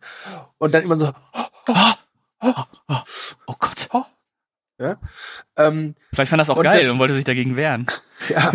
[0.59, 1.13] und dann immer so,
[2.39, 3.89] Oh Gott.
[5.57, 7.87] ähm, Vielleicht fand das auch Und geil das- und wollte sich dagegen wehren.
[8.29, 8.53] ja.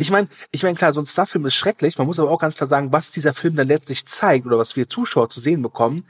[0.00, 1.98] Ich meine, ich meine, klar, so ein Snuff-Film ist schrecklich.
[1.98, 4.74] Man muss aber auch ganz klar sagen, was dieser Film dann letztlich zeigt oder was
[4.74, 6.06] wir Zuschauer zu sehen bekommen.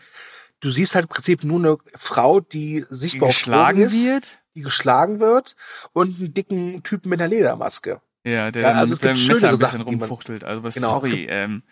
[0.60, 4.38] Du siehst halt im Prinzip nur eine Frau, die Die sichtbar auf geschlagen ist, wird.
[4.54, 5.56] die geschlagen wird
[5.92, 8.00] und einen dicken Typen mit einer Ledermaske.
[8.22, 10.44] Ja, der Ja, also mit seinem Messer ein bisschen Sachen, die rumfuchtelt.
[10.44, 11.26] Also was, Genau, sorry.
[11.28, 11.62] Ähm,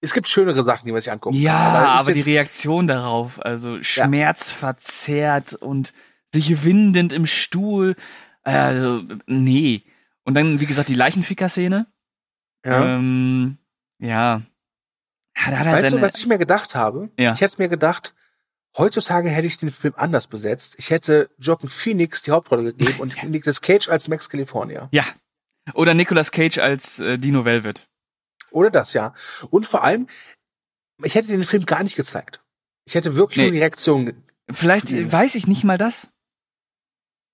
[0.00, 1.94] Es gibt schönere Sachen, die man sich angucken ja, kann.
[1.96, 5.92] ist aber die Reaktion darauf, also schmerzverzerrt und
[6.32, 7.96] sich windend im Stuhl.
[8.42, 9.82] Also, nee.
[10.24, 11.86] Und dann, wie gesagt, die Leichenficker-Szene.
[12.64, 12.96] ja.
[12.96, 13.58] Ähm,
[13.98, 14.42] ja.
[15.36, 17.10] Ja, da hat er Weißt du, seine, was ich mir gedacht habe?
[17.18, 17.32] Ja.
[17.32, 18.14] Ich hätte mir gedacht,
[18.76, 20.76] heutzutage hätte ich den Film anders besetzt.
[20.78, 24.88] Ich hätte Joaquin Phoenix die Hauptrolle gegeben und Nicolas Cage als Max California.
[24.92, 25.04] ja.
[25.74, 27.87] Oder Nicolas Cage als äh, Dino Velvet.
[28.50, 29.14] Oder das, ja.
[29.50, 30.08] Und vor allem,
[31.02, 32.42] ich hätte den Film gar nicht gezeigt.
[32.84, 33.44] Ich hätte wirklich Nee.
[33.44, 34.22] nur die Reaktion.
[34.50, 36.10] Vielleicht äh, weiß ich nicht mal das.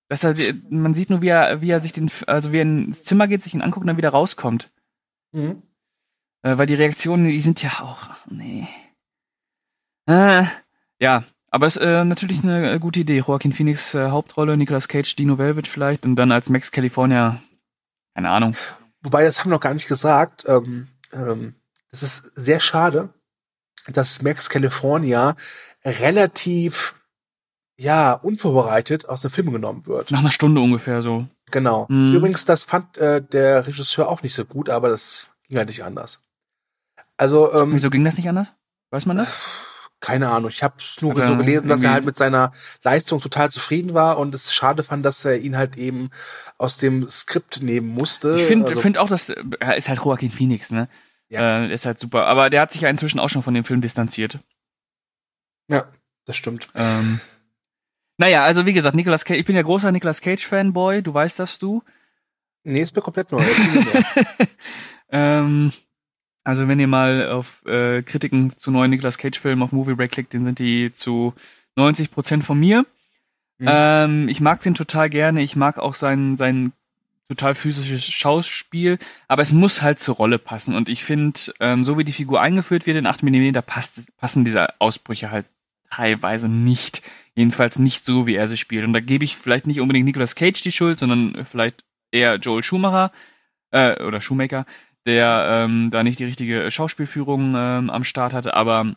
[0.09, 0.35] Dass er,
[0.69, 3.41] man sieht nur, wie er, wie er sich den, also wie er ins Zimmer geht,
[3.41, 4.69] sich ihn anguckt und dann wieder rauskommt.
[5.31, 5.63] Mhm.
[6.43, 8.67] Äh, weil die Reaktionen, die sind ja auch, nee.
[10.07, 10.43] Äh,
[10.99, 13.17] ja, aber es ist äh, natürlich eine äh, gute Idee.
[13.19, 17.41] Joaquin Phoenix äh, Hauptrolle, Nicolas Cage, Dino Velvet vielleicht und dann als Max California,
[18.13, 18.55] keine Ahnung.
[19.01, 20.45] Wobei, das haben wir noch gar nicht gesagt.
[20.47, 21.55] Ähm, ähm,
[21.91, 23.09] das ist sehr schade,
[23.87, 25.35] dass Max California
[25.83, 26.95] relativ,
[27.77, 30.11] ja, unvorbereitet aus dem Film genommen wird.
[30.11, 31.27] Nach einer Stunde ungefähr so.
[31.51, 31.85] Genau.
[31.89, 32.13] Mhm.
[32.13, 35.83] Übrigens, das fand äh, der Regisseur auch nicht so gut, aber das ging halt nicht
[35.83, 36.21] anders.
[37.17, 38.53] Also, ähm, Wieso ging das nicht anders?
[38.89, 39.31] Weiß man das?
[40.05, 40.51] Keine Ahnung.
[40.51, 44.19] Ich habe es nur so gelesen, dass er halt mit seiner Leistung total zufrieden war
[44.19, 46.11] und es schade fand, dass er ihn halt eben
[46.59, 48.35] aus dem Skript nehmen musste.
[48.35, 50.89] Ich finde Also, find auch, dass er ist halt Joaquin Phoenix, ne?
[51.27, 51.63] Ja.
[51.63, 52.27] Äh, ist halt super.
[52.27, 54.37] Aber der hat sich ja inzwischen auch schon von dem Film distanziert.
[55.69, 55.85] ja,
[56.25, 56.67] das stimmt.
[56.75, 57.19] Ähm,
[58.17, 61.57] naja, also wie gesagt, Nicolas Cage, ich bin ja großer Nicolas Cage-Fanboy, du weißt das
[61.57, 61.81] du.
[62.63, 63.43] Nee, ist mir komplett neu.
[65.09, 65.71] Ähm,
[66.45, 70.33] also wenn ihr mal auf äh, Kritiken zu neuen Nicolas Cage-Filmen auf Movie Break klickt,
[70.33, 71.33] dann sind die zu
[71.75, 72.85] 90% von mir.
[73.57, 73.67] Mhm.
[73.67, 76.71] Ähm, ich mag den total gerne, ich mag auch sein, sein
[77.27, 80.75] total physisches Schauspiel, aber es muss halt zur Rolle passen.
[80.75, 84.15] Und ich finde, ähm, so wie die Figur eingeführt wird in 8 mm, da passt,
[84.17, 85.47] passen diese Ausbrüche halt
[85.89, 87.01] teilweise nicht.
[87.33, 88.85] Jedenfalls nicht so, wie er sie spielt.
[88.85, 92.61] Und da gebe ich vielleicht nicht unbedingt Nicolas Cage die Schuld, sondern vielleicht eher Joel
[92.61, 93.11] Schumacher
[93.71, 94.67] äh, oder Shoemaker,
[95.05, 98.53] der ähm, da nicht die richtige Schauspielführung ähm, am Start hatte.
[98.55, 98.95] Aber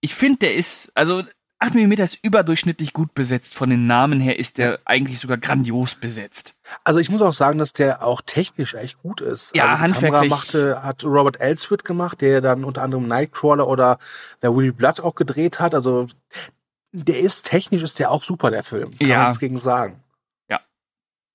[0.00, 1.22] ich finde, der ist, also
[1.58, 3.54] 8 mm ist überdurchschnittlich gut besetzt.
[3.54, 6.56] Von den Namen her ist der eigentlich sogar grandios besetzt.
[6.82, 9.54] Also ich muss auch sagen, dass der auch technisch echt gut ist.
[9.54, 10.20] Ja, also die handwerklich.
[10.30, 13.98] Kamera machte, hat Robert Elswit gemacht, der dann unter anderem Nightcrawler oder
[14.42, 15.74] der Willy Blood auch gedreht hat.
[15.74, 16.08] Also
[16.90, 18.90] der ist technisch ist der auch super, der Film.
[18.98, 19.18] Kann Ja.
[19.18, 20.02] man nichts gegen sagen.
[20.50, 20.60] Ja.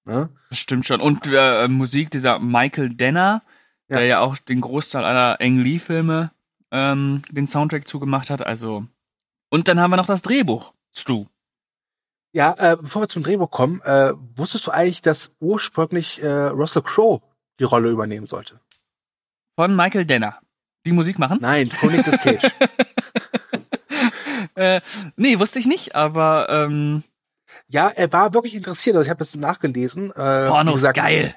[0.04, 0.28] Ne?
[0.50, 1.00] Das stimmt schon.
[1.00, 3.43] Und äh, Musik dieser Michael Denner,
[3.90, 3.98] Ja.
[3.98, 6.32] der ja auch den Großteil aller Ang Lee-Filme
[6.72, 8.46] ähm, den Soundtrack zugemacht hat.
[8.46, 8.86] Also.
[9.50, 10.74] Und dann haben wir noch das Drehbuch.
[10.96, 11.28] Stu.
[12.34, 16.82] Ja, äh, bevor wir zum Drehbuch kommen, äh, wusstest du eigentlich, dass ursprünglich äh, Russell
[16.82, 17.22] Crowe
[17.60, 18.60] die Rolle übernehmen sollte?
[19.58, 20.40] Von Michael Denner.
[20.86, 21.40] Die Musik machen?
[21.42, 22.44] Nein, von Nicolas Cage.
[24.56, 24.82] äh,
[25.16, 27.04] nee, wusste ich nicht, aber ähm,
[27.68, 28.96] Ja, er war wirklich interessiert.
[28.96, 30.12] Also ich habe das nachgelesen.
[30.12, 31.36] Äh, Porno ist gesagt, geil.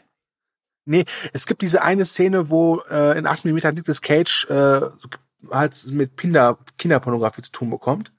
[0.84, 4.80] Nee, es gibt diese eine Szene, wo äh, in 8 mm Nicolas Cage äh,
[5.50, 8.12] halt mit Kinder, Kinderpornografie zu tun bekommt.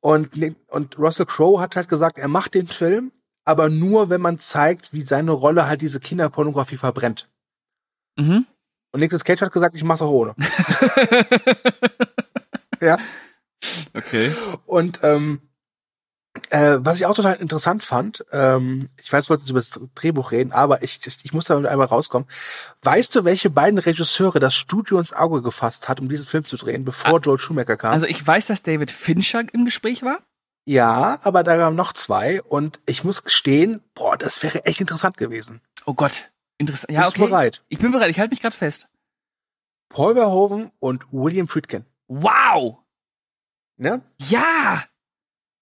[0.00, 3.12] Und, Nick- und Russell Crowe hat halt gesagt, er macht den Film,
[3.44, 7.28] aber nur, wenn man zeigt, wie seine Rolle halt diese Kinderpornografie verbrennt.
[8.16, 8.46] Mhm.
[8.92, 10.34] Und Nicolas Cage hat gesagt, ich mach's auch ohne.
[12.80, 12.98] ja.
[13.94, 14.34] Okay.
[14.66, 15.40] Und ähm,
[16.50, 19.78] äh, was ich auch total interessant fand, ähm, ich weiß, wir wollten jetzt über das
[19.94, 22.28] Drehbuch reden, aber ich, ich, ich muss da einmal rauskommen.
[22.82, 26.56] Weißt du, welche beiden Regisseure das Studio ins Auge gefasst hat, um diesen Film zu
[26.56, 27.92] drehen, bevor Joel Schumacher kam?
[27.92, 30.18] Also ich weiß, dass David Fincher im Gespräch war.
[30.64, 35.16] ja, aber da kamen noch zwei und ich muss gestehen, boah, das wäre echt interessant
[35.16, 35.60] gewesen.
[35.86, 36.30] Oh Gott.
[36.58, 36.92] Interessant.
[36.92, 37.30] Ja, Bist du okay.
[37.30, 37.62] bereit?
[37.68, 38.10] Ich bin bereit.
[38.10, 38.88] Ich halte mich gerade fest.
[39.88, 41.84] Paul Verhoeven und William Friedkin.
[42.08, 42.78] Wow.
[43.76, 44.00] Ne?
[44.18, 44.84] Ja.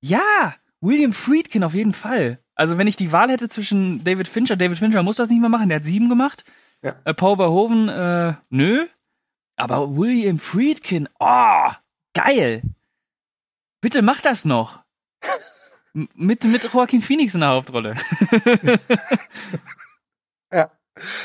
[0.02, 0.54] Ja.
[0.80, 2.38] William Friedkin auf jeden Fall.
[2.54, 5.48] Also wenn ich die Wahl hätte zwischen David Fincher, David Fincher muss das nicht mehr
[5.48, 6.44] machen, der hat sieben gemacht.
[6.82, 6.96] Ja.
[7.04, 8.86] Äh, Paul Verhoeven, äh, nö.
[9.56, 11.70] Aber William Friedkin, oh,
[12.14, 12.62] geil.
[13.82, 14.82] Bitte mach das noch.
[15.94, 17.94] M- mit, mit Joaquin Phoenix in der Hauptrolle.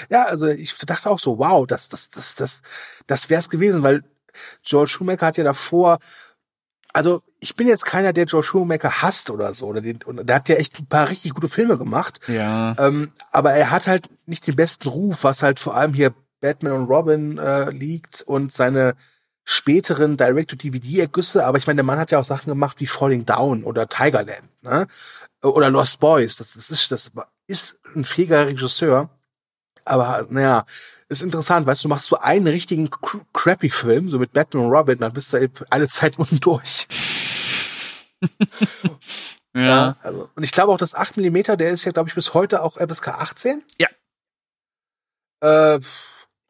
[0.10, 2.62] Ja, also ich dachte auch so, wow, das, das, das, das,
[3.08, 4.04] das wär's gewesen, weil
[4.64, 6.00] George Schumacher hat ja davor,
[6.96, 10.38] also ich bin jetzt keiner, der George Schumacher hasst oder so, oder den, und der
[10.38, 12.74] hat ja echt ein paar richtig gute Filme gemacht, Ja.
[12.80, 16.72] ähm, aber er hat halt nicht den besten Ruf, was halt vor allem hier Batman
[16.72, 18.96] und Robin äh, liegt und seine
[19.44, 23.66] späteren Direct-to-DVD-Ergüsse, aber ich meine, der Mann hat ja auch Sachen gemacht wie Falling Down
[23.66, 24.88] oder Tigerland, ne?
[25.44, 27.12] Oder Lost Boys, das, das ist, das
[27.46, 29.10] ist ein fähiger Regisseur.
[29.84, 30.66] Aber naja,
[31.10, 34.66] ist interessant, weißt du, du machst so einen richtigen cr- crappy Film, so mit Batman
[34.66, 36.88] und Robin, dann bist du eben alle Zeit unten durch.
[39.56, 39.96] ja.
[40.02, 42.64] Also, und ich glaube auch, das 8 mm, der ist ja, glaube ich, bis heute
[42.64, 43.62] auch FSK 18.
[43.78, 43.88] Ja.
[45.42, 45.80] Äh,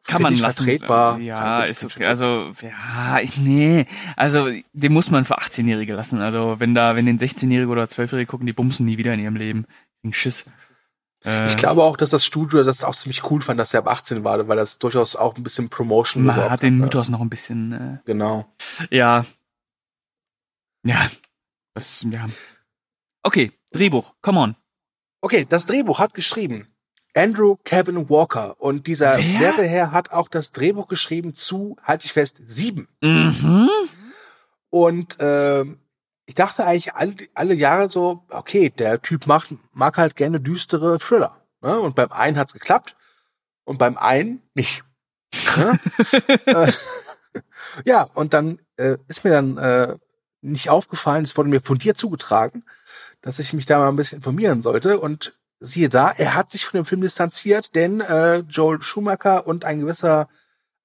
[0.04, 0.64] Kann man lassen.
[0.64, 1.18] vertretbar.
[1.18, 2.06] Ja, ist okay.
[2.06, 3.86] Also, ja, ich, nee.
[4.16, 6.20] Also, den muss man für 18-Jährige lassen.
[6.20, 9.36] Also, wenn da, wenn den 16-Jährige oder 12-Jährige gucken, die bumsen nie wieder in ihrem
[9.36, 9.66] Leben.
[10.04, 10.46] Ein Schiss.
[11.26, 13.88] Äh, Ich glaube auch, dass das Studio das auch ziemlich cool fand, dass er ab
[13.88, 16.84] 18 war, weil das durchaus auch ein bisschen Promotion besorgt hat den ne?
[16.84, 18.46] Mythos noch ein bisschen, Genau.
[18.90, 19.26] äh, ja.
[20.84, 21.10] Ja.
[21.74, 22.26] Das, ja.
[23.22, 24.56] Okay, Drehbuch, come on.
[25.20, 26.68] Okay, das Drehbuch hat geschrieben
[27.14, 29.40] Andrew Kevin Walker und dieser Wer?
[29.40, 32.88] werte Herr hat auch das Drehbuch geschrieben zu, halte ich fest, sieben.
[33.00, 33.68] Mhm.
[34.70, 35.80] Und ähm,
[36.26, 40.98] ich dachte eigentlich alle, alle Jahre so, okay, der Typ macht, mag halt gerne düstere
[40.98, 41.40] Thriller.
[41.62, 41.78] Ne?
[41.78, 42.96] Und beim einen hat's geklappt
[43.64, 44.82] und beim einen nicht.
[45.56, 45.78] Ne?
[46.46, 46.72] äh,
[47.84, 49.96] ja, und dann äh, ist mir dann äh,
[50.42, 52.64] nicht aufgefallen, es wurde mir von dir zugetragen,
[53.20, 54.98] dass ich mich da mal ein bisschen informieren sollte.
[54.98, 59.64] Und siehe da, er hat sich von dem Film distanziert, denn äh, Joel Schumacher und
[59.64, 60.28] ein gewisser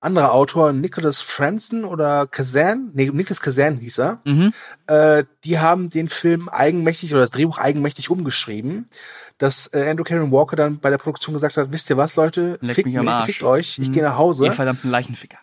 [0.01, 4.53] anderer Autor, Nicholas Franzen oder Kazan, nee, Nicholas Kazan hieß er, Mhm.
[4.87, 8.89] äh, die haben den Film eigenmächtig oder das Drehbuch eigenmächtig umgeschrieben,
[9.37, 12.57] dass äh, Andrew Karen Walker dann bei der Produktion gesagt hat, wisst ihr was, Leute,
[12.61, 13.27] Leckt fickt, mich am Arsch.
[13.27, 13.93] fickt euch, ich Mhm.
[13.93, 14.45] gehe nach Hause.
[14.45, 15.37] Ihr verdammten Leichenficker.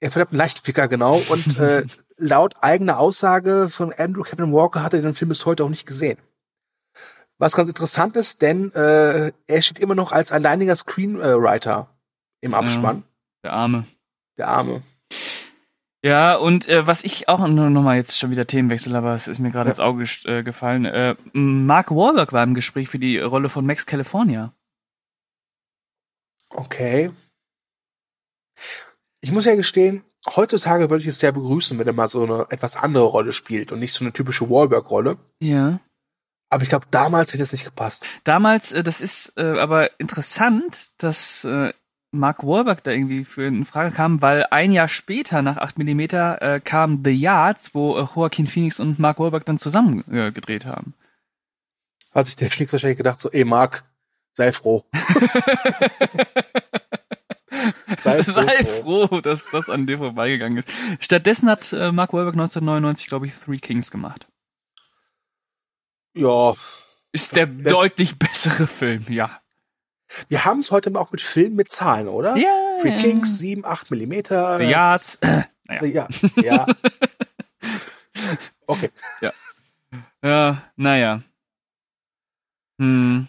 [0.00, 1.20] Er verdammt einen Leichtficker, genau.
[1.30, 1.84] Und äh,
[2.16, 5.86] laut eigener Aussage von Andrew Kevin Walker hat er den Film bis heute auch nicht
[5.86, 6.18] gesehen.
[7.38, 11.88] Was ganz interessant ist, denn äh, er steht immer noch als alleiniger Screenwriter
[12.40, 13.02] im Abspann.
[13.42, 13.84] Der Arme.
[14.38, 14.82] Der Arme.
[16.04, 19.26] Ja, und äh, was ich auch nur noch mal jetzt schon wieder Themenwechsel, aber es
[19.26, 19.72] ist mir gerade Ja.
[19.72, 20.84] ins Auge äh, gefallen.
[20.84, 24.52] Äh, Mark Wahlberg war im Gespräch für die Rolle von Max California.
[26.50, 27.10] Okay.
[29.22, 32.46] Ich muss ja gestehen, heutzutage würde ich es sehr begrüßen, wenn er mal so eine
[32.50, 35.16] etwas andere Rolle spielt und nicht so eine typische Wahlberg-Rolle.
[35.40, 35.80] Ja.
[36.50, 38.04] Aber ich glaube, damals hätte es nicht gepasst.
[38.24, 41.72] Damals, äh, das ist äh, aber interessant, dass äh,
[42.14, 46.00] Mark Wahlberg da irgendwie für in Frage kam, weil ein Jahr später, nach 8 mm,
[46.00, 50.64] äh, kam The Yards, wo äh, Joaquin Phoenix und Mark Wahlberg dann zusammen äh, gedreht
[50.64, 50.94] haben.
[52.12, 53.84] Hat sich der Phoenix wahrscheinlich gedacht, so, ey Marc,
[54.34, 54.84] sei froh.
[58.02, 59.20] Sei froh, Sei froh.
[59.20, 60.68] dass das an dir vorbeigegangen ist.
[61.00, 64.28] Stattdessen hat äh, Mark Wahlberg 1999, glaube ich, Three Kings gemacht.
[66.14, 66.54] Ja,
[67.12, 69.40] Ist der deutlich bessere Film, ja.
[70.28, 72.36] Wir haben es heute auch mit Filmen mit Zahlen, oder?
[72.36, 72.76] Ja.
[72.80, 74.60] Three Kings, 7, 8 Millimeter.
[74.60, 75.18] Yards.
[75.68, 76.08] naja.
[76.36, 76.66] Ja, ja.
[78.66, 78.90] Okay.
[80.22, 81.22] Ja, naja.
[82.78, 83.28] Hm.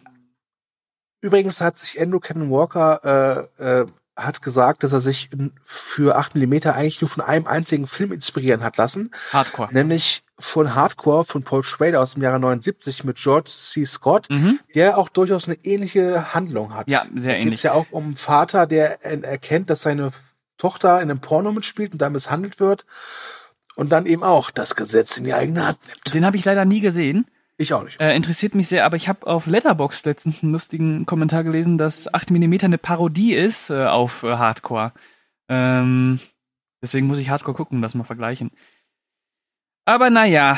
[1.21, 5.29] Übrigens hat sich Andrew Cannon Walker äh, äh, hat gesagt, dass er sich
[5.65, 9.73] für 8 mm eigentlich nur von einem einzigen Film inspirieren hat lassen, Hardcore.
[9.73, 13.86] nämlich von Hardcore von Paul Schrader aus dem Jahre 79 mit George C.
[13.86, 14.59] Scott, Mhm.
[14.73, 16.89] der auch durchaus eine ähnliche Handlung hat.
[16.89, 17.53] Ja, sehr Da ähnlich.
[17.53, 20.11] geht's ja auch um einen Vater, der er- erkennt, dass seine
[20.57, 22.86] Tochter in einem Porno mitspielt und da misshandelt wird.
[23.75, 26.13] Und dann eben auch das Gesetz in die eigene Hand nimmt.
[26.13, 27.25] Den habe ich leider nie gesehen.
[27.57, 27.99] Ich auch nicht.
[28.01, 32.13] Äh, interessiert mich sehr, aber ich habe auf Letterboxd letztens einen lustigen Kommentar gelesen, dass
[32.13, 34.91] 8mm eine Parodie ist äh, auf äh, Hardcore.
[35.49, 36.19] Ähm,
[36.81, 38.51] deswegen muss ich Hardcore gucken das mal vergleichen.
[39.86, 40.57] Aber naja,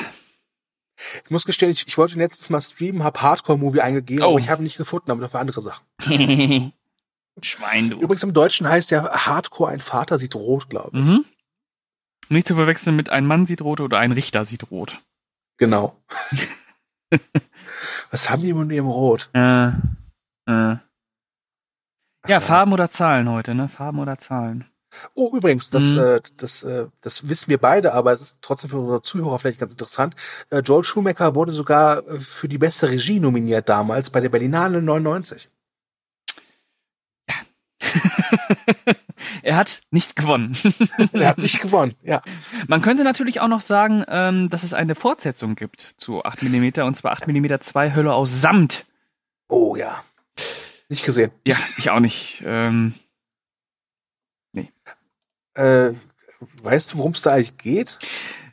[1.26, 4.30] Ich muss gestehen, ich, ich wollte letztes Mal streamen, habe Hardcore-Movie eingegeben, Oh.
[4.32, 5.86] aber ich habe ihn nicht gefunden, aber dafür andere Sachen.
[7.44, 8.00] Schwein, du.
[8.00, 11.04] Übrigens im Deutschen heißt ja Hardcore ein Vater sieht rot, glaube ich.
[11.06, 11.26] Mhm.
[12.30, 14.98] Nicht zu verwechseln mit ein Mann sieht rot oder ein Richter sieht rot.
[15.58, 15.96] Genau.
[18.12, 19.30] Was haben die mit ihrem Rot?
[19.34, 19.68] Äh,
[20.48, 20.78] äh.
[22.28, 23.70] Ja, Farben oder Zahlen heute, ne?
[23.70, 24.66] Farben oder Zahlen.
[25.16, 26.00] Oh, übrigens, das, Mhm.
[26.00, 29.60] äh, das, äh, das wissen wir beide, aber es ist trotzdem für unsere Zuhörer vielleicht
[29.60, 30.16] ganz interessant.
[30.50, 34.82] Äh, Joel Schumacher wurde sogar äh, für die beste Regie nominiert damals bei der Berlinale
[34.82, 35.50] 99.
[39.44, 40.58] er hat nicht gewonnen.
[41.14, 42.22] er hat nicht gewonnen, ja.
[42.68, 46.96] Man könnte natürlich auch noch sagen, ähm, dass es eine Fortsetzung gibt zu 8mm und
[46.96, 48.86] zwar 8mm 2 Hölle aus Samt.
[49.48, 50.04] Oh ja.
[50.90, 51.32] Nicht gesehen.
[51.46, 52.44] Ja, ich auch nicht.
[52.46, 52.94] Ähm,
[55.58, 55.94] Äh,
[56.64, 57.98] weißt du, worum es da eigentlich geht?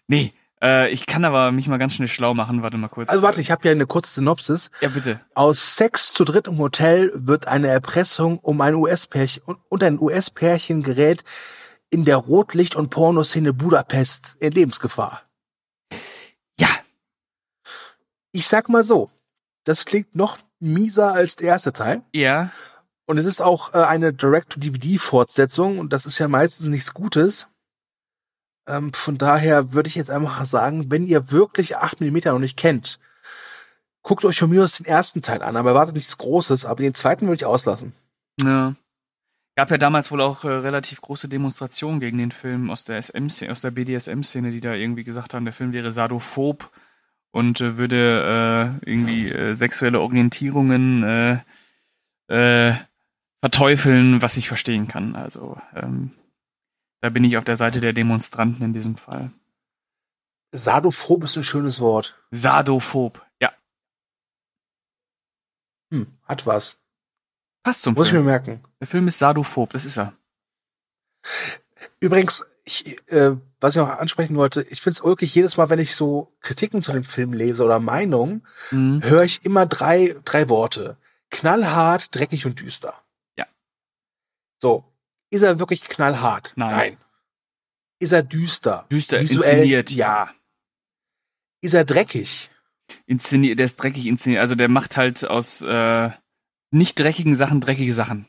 [0.07, 0.32] nee,
[0.62, 2.62] äh, ich kann aber mich mal ganz schnell schlau machen.
[2.62, 3.11] Warte mal kurz.
[3.11, 4.70] Also warte, ich habe ja eine kurze Synopsis.
[4.80, 5.20] Ja, bitte.
[5.34, 10.00] Aus Sex zu dritt im Hotel wird eine Erpressung um ein US-Pärchen und- und ein
[10.00, 11.24] US-Pärchen gerät
[11.90, 15.22] in der Rotlicht- und Pornoszene Budapest in Lebensgefahr.
[16.59, 16.68] Ja,
[18.32, 19.11] Ich sag mal so,
[19.64, 22.02] das klingt noch mieser als der erste Teil.
[22.12, 22.50] ja,
[23.07, 27.48] Und es ist auch äh, eine Direct-to-DVD-Fortsetzung und das ist ja meistens nichts Gutes.
[28.66, 32.98] Ähm, von daher würde ich jetzt einfach sagen, wenn ihr wirklich 8mm noch nicht kennt,
[34.02, 36.94] guckt euch von mir aus den ersten Teil an, aber erwartet nichts Großes, aber den
[36.94, 37.92] zweiten würde ich auslassen.
[38.42, 38.74] ja.
[39.57, 43.52] Gab ja damals wohl auch äh, relativ große Demonstrationen gegen den Film aus der SM-Szene,
[43.52, 46.72] aus der BDSM-Szene, die da irgendwie gesagt haben, der Film wäre sadophob
[47.30, 51.38] und äh, würde äh, irgendwie äh, sexuelle Orientierungen äh,
[52.70, 52.74] äh,
[53.45, 55.14] verteufeln, was ich verstehen kann.
[55.16, 56.12] Also ähm,
[57.03, 59.30] da bin ich auf der Seite der Demonstranten in diesem Fall.
[60.53, 62.18] Sadophob ist ein schönes Wort.
[62.30, 63.53] Sadophob, ja,
[65.92, 66.80] Hm, hat was.
[67.62, 68.26] passt zum Muss ich mir Film.
[68.26, 68.64] merken.
[68.80, 70.14] Der Film ist sadophob, das ist er.
[72.01, 75.78] Übrigens, ich, äh, was ich noch ansprechen wollte, ich finde es ulkig, jedes Mal, wenn
[75.78, 79.03] ich so Kritiken zu dem Film lese oder Meinungen, Mhm.
[79.03, 80.97] höre ich immer drei, drei Worte.
[81.30, 83.03] Knallhart, dreckig und düster.
[84.55, 84.61] Ja.
[84.61, 84.84] So.
[85.30, 86.52] Ist er wirklich knallhart?
[86.57, 86.96] Nein.
[87.98, 88.86] Ist er düster?
[88.90, 89.90] Düster Visuell, inszeniert.
[89.90, 90.32] ja.
[91.61, 92.50] Ist er dreckig?
[93.07, 94.40] Inszeniert, der ist dreckig inszeniert.
[94.40, 96.11] Also der macht halt aus äh,
[96.70, 98.26] nicht dreckigen Sachen dreckige Sachen.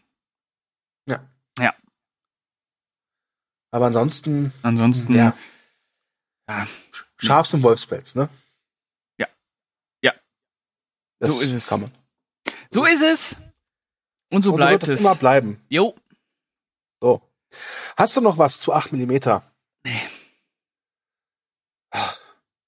[3.72, 5.36] Aber ansonsten, Ansonsten, ja,
[6.48, 6.66] ja,
[7.18, 8.30] Schafs im Wolfspelz, ne?
[9.20, 9.28] Ja.
[10.02, 10.14] Ja.
[11.20, 11.68] Das So ist es.
[12.70, 13.42] So ist es.
[14.32, 15.00] Und so Und bleibt wird es es.
[15.02, 15.62] immer bleiben.
[15.68, 15.94] Jo.
[17.98, 19.20] Hast du noch was zu 8 mm?
[19.84, 20.02] Nee.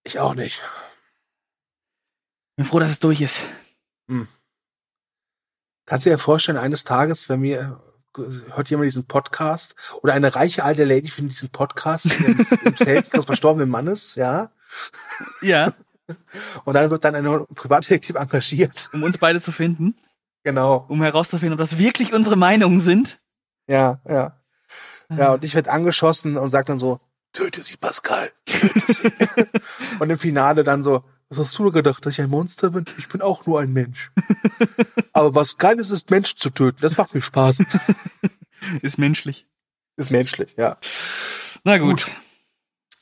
[0.03, 0.61] Ich auch nicht.
[2.55, 3.41] Bin froh, dass es durch ist.
[5.85, 7.81] Kannst du dir vorstellen, eines Tages, wenn mir
[8.15, 13.13] hört jemand diesen Podcast oder eine reiche alte Lady findet diesen Podcast im, im Zelt
[13.13, 14.49] des verstorbenen Mannes, ja,
[15.41, 15.73] Ja.
[16.65, 18.89] und dann wird dann ein Privatdetektiv engagiert.
[18.93, 19.95] Um uns beide zu finden.
[20.43, 20.85] Genau.
[20.87, 23.19] Um herauszufinden, ob das wirklich unsere Meinungen sind.
[23.67, 24.36] Ja, ja.
[25.15, 26.99] Ja, und ich werde angeschossen und sag dann so,
[27.33, 29.11] töte sie, Pascal, töte sie.
[29.99, 32.85] und im Finale dann so, was hast du gedacht, dass ich ein Monster bin?
[32.97, 34.11] Ich bin auch nur ein Mensch.
[35.13, 36.79] Aber was Geiles ist, Menschen zu töten.
[36.81, 37.63] Das macht mir Spaß.
[38.81, 39.45] Ist menschlich.
[39.97, 40.77] Ist menschlich, ja.
[41.63, 42.09] Na gut.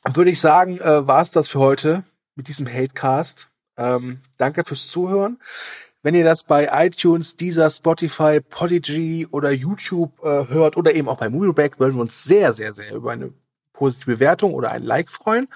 [0.04, 2.04] Würde ich sagen, äh, war es das für heute
[2.36, 3.50] mit diesem Hatecast.
[3.78, 5.40] Ähm, danke fürs Zuhören.
[6.06, 11.18] Wenn ihr das bei iTunes, Deezer, Spotify, Podigy oder YouTube äh, hört oder eben auch
[11.18, 13.34] bei Movieback, würden wir uns sehr, sehr, sehr über eine
[13.74, 15.48] positive Bewertung oder ein Like freuen.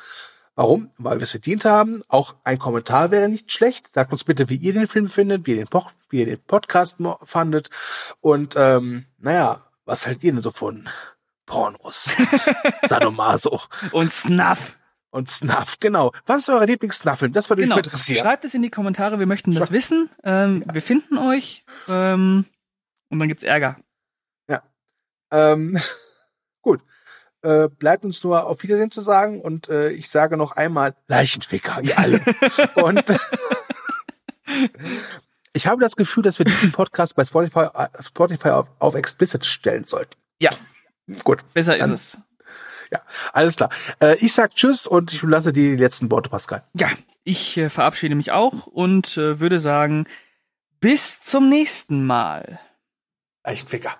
[0.55, 0.89] Warum?
[0.97, 2.01] Weil wir es verdient haben.
[2.07, 3.89] Auch ein Kommentar wäre nicht schlecht.
[3.89, 6.41] Sagt uns bitte, wie ihr den Film findet, wie ihr den, po wie ihr den
[6.41, 7.69] Podcast fandet.
[8.19, 10.89] Und ähm, naja, was haltet ihr denn so von
[11.45, 12.09] Pornos?
[12.87, 14.78] Sadomaso Und Snuff.
[15.11, 16.11] Und Snuff, genau.
[16.25, 17.33] Was ist eure Lieblings-Snuff-Film?
[17.33, 17.75] Das würde Genau.
[17.77, 18.21] mich interessieren.
[18.23, 20.09] Schreibt es in die Kommentare, wir möchten das Schreibt- wissen.
[20.23, 21.63] Ähm, Wir finden euch.
[21.87, 22.45] Ähm,
[23.09, 23.77] und dann gibt's Ärger.
[25.31, 25.77] Ähm,
[26.63, 26.81] gut.
[27.43, 31.83] äh, bleibt uns nur auf Wiedersehen zu sagen und äh, ich sage noch einmal Leichenficker,
[31.83, 32.19] ihr alle.
[32.75, 33.03] und
[35.53, 39.45] ich habe das Gefühl, dass wir diesen Podcast bei Spotify, äh, Spotify auf, auf explicit
[39.45, 40.15] stellen sollten.
[40.39, 40.49] Ja.
[41.23, 41.43] Gut.
[41.53, 42.21] Besser Dann- ist es.
[42.91, 43.01] Ja,
[43.33, 43.69] alles klar.
[43.99, 46.63] Äh, ich sag Tschüss und ich lasse dir die letzten Worte, Pascal.
[46.73, 46.89] Ja,
[47.23, 50.07] ich äh, verabschiede mich auch und äh, würde sagen,
[50.79, 52.59] bis zum nächsten Mal.
[53.43, 53.97] Leichenficker.